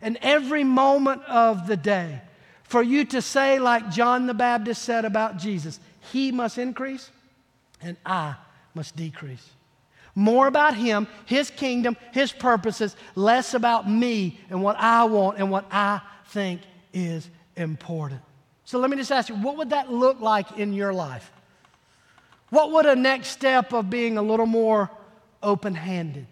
and 0.02 0.18
every 0.22 0.66
moment 0.66 1.24
of 1.24 1.66
the 1.66 1.78
day 1.78 2.22
for 2.64 2.84
you 2.84 3.06
to 3.06 3.22
say, 3.22 3.60
like 3.60 3.92
John 3.92 4.28
the 4.28 4.34
Baptist 4.34 4.82
said 4.82 5.06
about 5.06 5.38
Jesus, 5.38 5.80
He 6.12 6.32
must 6.32 6.58
increase 6.58 7.10
and 7.82 7.96
I 8.06 8.36
must 8.74 8.96
decrease. 8.96 9.48
More 10.16 10.48
about 10.48 10.76
Him, 10.76 11.08
His 11.26 11.50
kingdom, 11.50 11.98
His 12.12 12.32
purposes, 12.32 12.96
less 13.16 13.54
about 13.54 13.90
me 13.90 14.40
and 14.50 14.62
what 14.64 14.76
I 14.78 15.06
want 15.06 15.40
and 15.40 15.50
what 15.50 15.66
I 15.72 16.02
think 16.28 16.62
is 16.94 17.30
important. 17.56 18.22
So 18.66 18.80
let 18.80 18.90
me 18.90 18.98
just 18.98 19.12
ask 19.12 19.30
you, 19.30 19.36
what 19.36 19.58
would 19.58 19.72
that 19.72 19.92
look 19.92 20.20
like 20.20 20.58
in 20.58 20.74
your 20.74 20.94
life? 20.94 21.32
What 22.50 22.72
would 22.72 22.86
a 22.86 22.96
next 22.96 23.30
step 23.30 23.74
of 23.74 23.90
being 23.90 24.18
a 24.18 24.22
little 24.22 24.46
more 24.46 24.90
open 25.42 25.74
handed? 25.74 26.28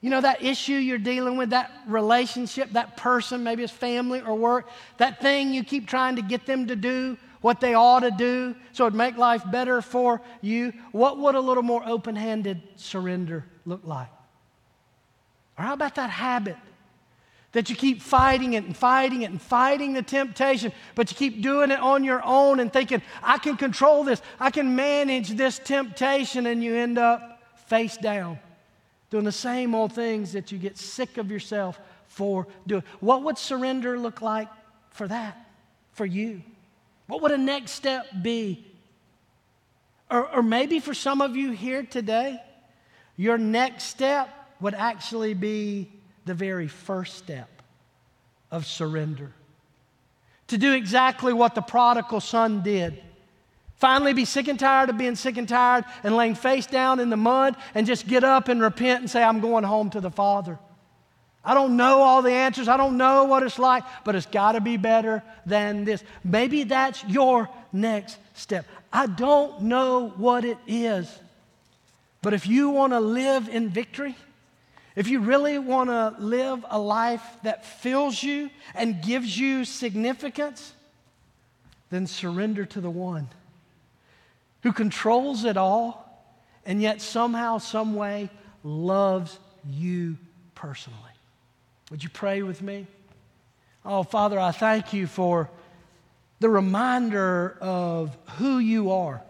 You 0.00 0.10
know, 0.10 0.20
that 0.20 0.42
issue 0.44 0.74
you're 0.74 0.98
dealing 0.98 1.36
with, 1.36 1.50
that 1.50 1.72
relationship, 1.88 2.70
that 2.72 2.96
person, 2.96 3.42
maybe 3.42 3.64
it's 3.64 3.72
family 3.72 4.20
or 4.20 4.36
work, 4.36 4.68
that 4.98 5.20
thing 5.20 5.52
you 5.52 5.64
keep 5.64 5.88
trying 5.88 6.16
to 6.16 6.22
get 6.22 6.46
them 6.46 6.68
to 6.68 6.76
do 6.76 7.16
what 7.40 7.60
they 7.60 7.74
ought 7.74 8.00
to 8.00 8.10
do 8.10 8.54
so 8.72 8.86
it'd 8.86 8.96
make 8.96 9.16
life 9.16 9.42
better 9.50 9.80
for 9.80 10.20
you. 10.40 10.72
What 10.92 11.18
would 11.18 11.34
a 11.34 11.40
little 11.40 11.62
more 11.62 11.82
open 11.86 12.16
handed 12.16 12.62
surrender 12.76 13.44
look 13.64 13.82
like? 13.84 14.08
Or 15.58 15.64
how 15.64 15.74
about 15.74 15.96
that 15.96 16.10
habit 16.10 16.56
that 17.52 17.70
you 17.70 17.76
keep 17.76 18.02
fighting 18.02 18.52
it 18.52 18.64
and 18.64 18.76
fighting 18.76 19.22
it 19.22 19.30
and 19.30 19.40
fighting 19.40 19.94
the 19.94 20.02
temptation, 20.02 20.70
but 20.94 21.10
you 21.10 21.16
keep 21.16 21.42
doing 21.42 21.70
it 21.70 21.80
on 21.80 22.04
your 22.04 22.22
own 22.24 22.60
and 22.60 22.72
thinking, 22.72 23.00
I 23.22 23.38
can 23.38 23.56
control 23.56 24.04
this, 24.04 24.20
I 24.38 24.50
can 24.50 24.76
manage 24.76 25.30
this 25.30 25.58
temptation, 25.58 26.46
and 26.46 26.62
you 26.62 26.76
end 26.76 26.98
up 26.98 27.40
face 27.66 27.96
down 27.96 28.38
doing 29.10 29.24
the 29.24 29.32
same 29.32 29.74
old 29.74 29.92
things 29.92 30.32
that 30.32 30.52
you 30.52 30.58
get 30.58 30.76
sick 30.76 31.16
of 31.16 31.30
yourself 31.30 31.80
for 32.06 32.46
doing. 32.66 32.82
What 33.00 33.22
would 33.22 33.38
surrender 33.38 33.98
look 33.98 34.20
like 34.20 34.48
for 34.90 35.08
that, 35.08 35.46
for 35.92 36.04
you? 36.04 36.42
What 37.08 37.22
would 37.22 37.32
a 37.32 37.38
next 37.38 37.72
step 37.72 38.06
be? 38.22 38.64
Or, 40.10 40.36
or 40.36 40.42
maybe 40.42 40.78
for 40.78 40.94
some 40.94 41.20
of 41.20 41.36
you 41.36 41.50
here 41.50 41.82
today, 41.82 42.40
your 43.16 43.36
next 43.36 43.84
step 43.84 44.28
would 44.60 44.74
actually 44.74 45.34
be 45.34 45.90
the 46.26 46.34
very 46.34 46.68
first 46.68 47.16
step 47.16 47.48
of 48.50 48.66
surrender. 48.66 49.32
To 50.48 50.58
do 50.58 50.72
exactly 50.72 51.32
what 51.32 51.54
the 51.54 51.60
prodigal 51.60 52.20
son 52.20 52.62
did. 52.62 53.02
Finally, 53.76 54.12
be 54.12 54.24
sick 54.24 54.48
and 54.48 54.58
tired 54.58 54.90
of 54.90 54.98
being 54.98 55.14
sick 55.14 55.36
and 55.36 55.48
tired 55.48 55.84
and 56.02 56.16
laying 56.16 56.34
face 56.34 56.66
down 56.66 57.00
in 57.00 57.10
the 57.10 57.16
mud 57.16 57.56
and 57.74 57.86
just 57.86 58.06
get 58.06 58.24
up 58.24 58.48
and 58.48 58.60
repent 58.60 59.00
and 59.00 59.10
say, 59.10 59.22
I'm 59.22 59.40
going 59.40 59.64
home 59.64 59.90
to 59.90 60.00
the 60.00 60.10
Father. 60.10 60.58
I 61.44 61.54
don't 61.54 61.76
know 61.76 62.02
all 62.02 62.22
the 62.22 62.32
answers. 62.32 62.68
I 62.68 62.76
don't 62.76 62.96
know 62.96 63.24
what 63.24 63.42
it's 63.42 63.58
like, 63.58 63.84
but 64.04 64.14
it's 64.14 64.26
got 64.26 64.52
to 64.52 64.60
be 64.60 64.76
better 64.76 65.22
than 65.46 65.84
this. 65.84 66.02
Maybe 66.24 66.64
that's 66.64 67.02
your 67.04 67.48
next 67.72 68.18
step. 68.34 68.66
I 68.92 69.06
don't 69.06 69.62
know 69.62 70.08
what 70.16 70.44
it 70.44 70.58
is, 70.66 71.08
but 72.22 72.34
if 72.34 72.46
you 72.46 72.70
want 72.70 72.92
to 72.92 73.00
live 73.00 73.48
in 73.48 73.68
victory, 73.68 74.16
if 74.96 75.08
you 75.08 75.20
really 75.20 75.58
want 75.58 75.90
to 75.90 76.16
live 76.18 76.64
a 76.68 76.78
life 76.78 77.22
that 77.44 77.64
fills 77.64 78.20
you 78.22 78.50
and 78.74 79.00
gives 79.00 79.38
you 79.38 79.64
significance, 79.64 80.72
then 81.90 82.06
surrender 82.06 82.64
to 82.66 82.80
the 82.80 82.90
one 82.90 83.28
who 84.62 84.72
controls 84.72 85.44
it 85.44 85.56
all 85.56 86.04
and 86.66 86.82
yet 86.82 87.00
somehow, 87.00 87.58
some 87.58 87.94
way 87.94 88.28
loves 88.62 89.38
you 89.70 90.18
personally. 90.54 91.07
Would 91.90 92.02
you 92.02 92.10
pray 92.10 92.42
with 92.42 92.60
me? 92.60 92.86
Oh, 93.84 94.02
Father, 94.02 94.38
I 94.38 94.52
thank 94.52 94.92
you 94.92 95.06
for 95.06 95.50
the 96.40 96.50
reminder 96.50 97.56
of 97.60 98.16
who 98.36 98.58
you 98.58 98.92
are. 98.92 99.22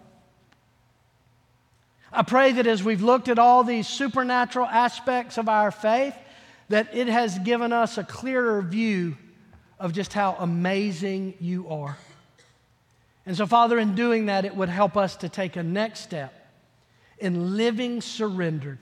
I 2.13 2.23
pray 2.23 2.53
that 2.53 2.67
as 2.67 2.83
we've 2.83 3.03
looked 3.03 3.29
at 3.29 3.39
all 3.39 3.63
these 3.63 3.87
supernatural 3.87 4.67
aspects 4.67 5.39
of 5.39 5.49
our 5.49 5.71
faith, 5.71 6.15
that 6.69 6.95
it 6.95 7.07
has 7.07 7.39
given 7.39 7.73
us 7.73 7.97
a 7.97 8.05
clearer 8.05 8.61
view 8.63 9.17
of 9.79 9.93
just 9.93 10.13
how 10.13 10.37
amazing 10.39 11.35
you 11.41 11.69
are. 11.69 11.97
And 13.25 13.37
so, 13.37 13.47
Father, 13.47 13.79
in 13.79 13.95
doing 13.95 14.27
that, 14.27 14.45
it 14.45 14.57
would 14.57 14.69
help 14.69 14.97
us 14.97 15.17
to 15.17 15.29
take 15.29 15.57
a 15.57 15.63
next 15.63 16.01
step 16.01 16.35
in 17.19 17.57
living 17.57 18.01
surrendered 18.01 18.79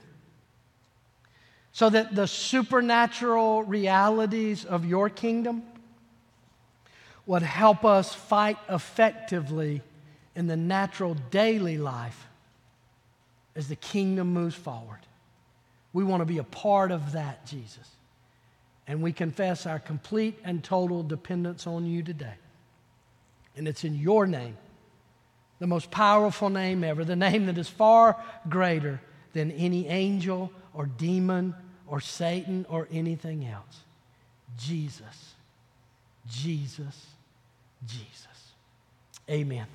so 1.77 1.91
that 1.91 2.15
the 2.15 2.25
supernatural 2.25 3.61
realities 3.61 4.65
of 4.65 4.83
your 4.83 5.11
kingdom 5.11 5.61
would 7.27 7.43
help 7.43 7.85
us 7.85 8.15
fight 8.15 8.57
effectively 8.67 9.83
in 10.35 10.47
the 10.47 10.57
natural 10.57 11.13
daily 11.29 11.77
life 11.77 12.25
as 13.55 13.67
the 13.67 13.75
kingdom 13.75 14.33
moves 14.33 14.55
forward. 14.55 14.97
We 15.93 16.03
want 16.03 16.21
to 16.21 16.25
be 16.25 16.39
a 16.39 16.43
part 16.43 16.91
of 16.91 17.11
that, 17.11 17.45
Jesus. 17.45 17.87
And 18.87 19.03
we 19.03 19.13
confess 19.13 19.67
our 19.67 19.77
complete 19.77 20.39
and 20.43 20.63
total 20.63 21.03
dependence 21.03 21.67
on 21.67 21.85
you 21.85 22.01
today. 22.01 22.37
And 23.55 23.67
it's 23.67 23.83
in 23.83 23.93
your 23.93 24.25
name, 24.25 24.57
the 25.59 25.67
most 25.67 25.91
powerful 25.91 26.49
name 26.49 26.83
ever, 26.83 27.05
the 27.05 27.15
name 27.15 27.45
that 27.45 27.59
is 27.59 27.69
far 27.69 28.17
greater 28.49 28.99
than 29.33 29.51
any 29.51 29.87
angel 29.87 30.51
or 30.73 30.87
demon 30.87 31.53
or 31.87 32.01
Satan 32.01 32.65
or 32.69 32.87
anything 32.91 33.45
else. 33.45 33.81
Jesus, 34.57 35.35
Jesus, 36.27 37.05
Jesus. 37.85 38.51
Amen. 39.29 39.67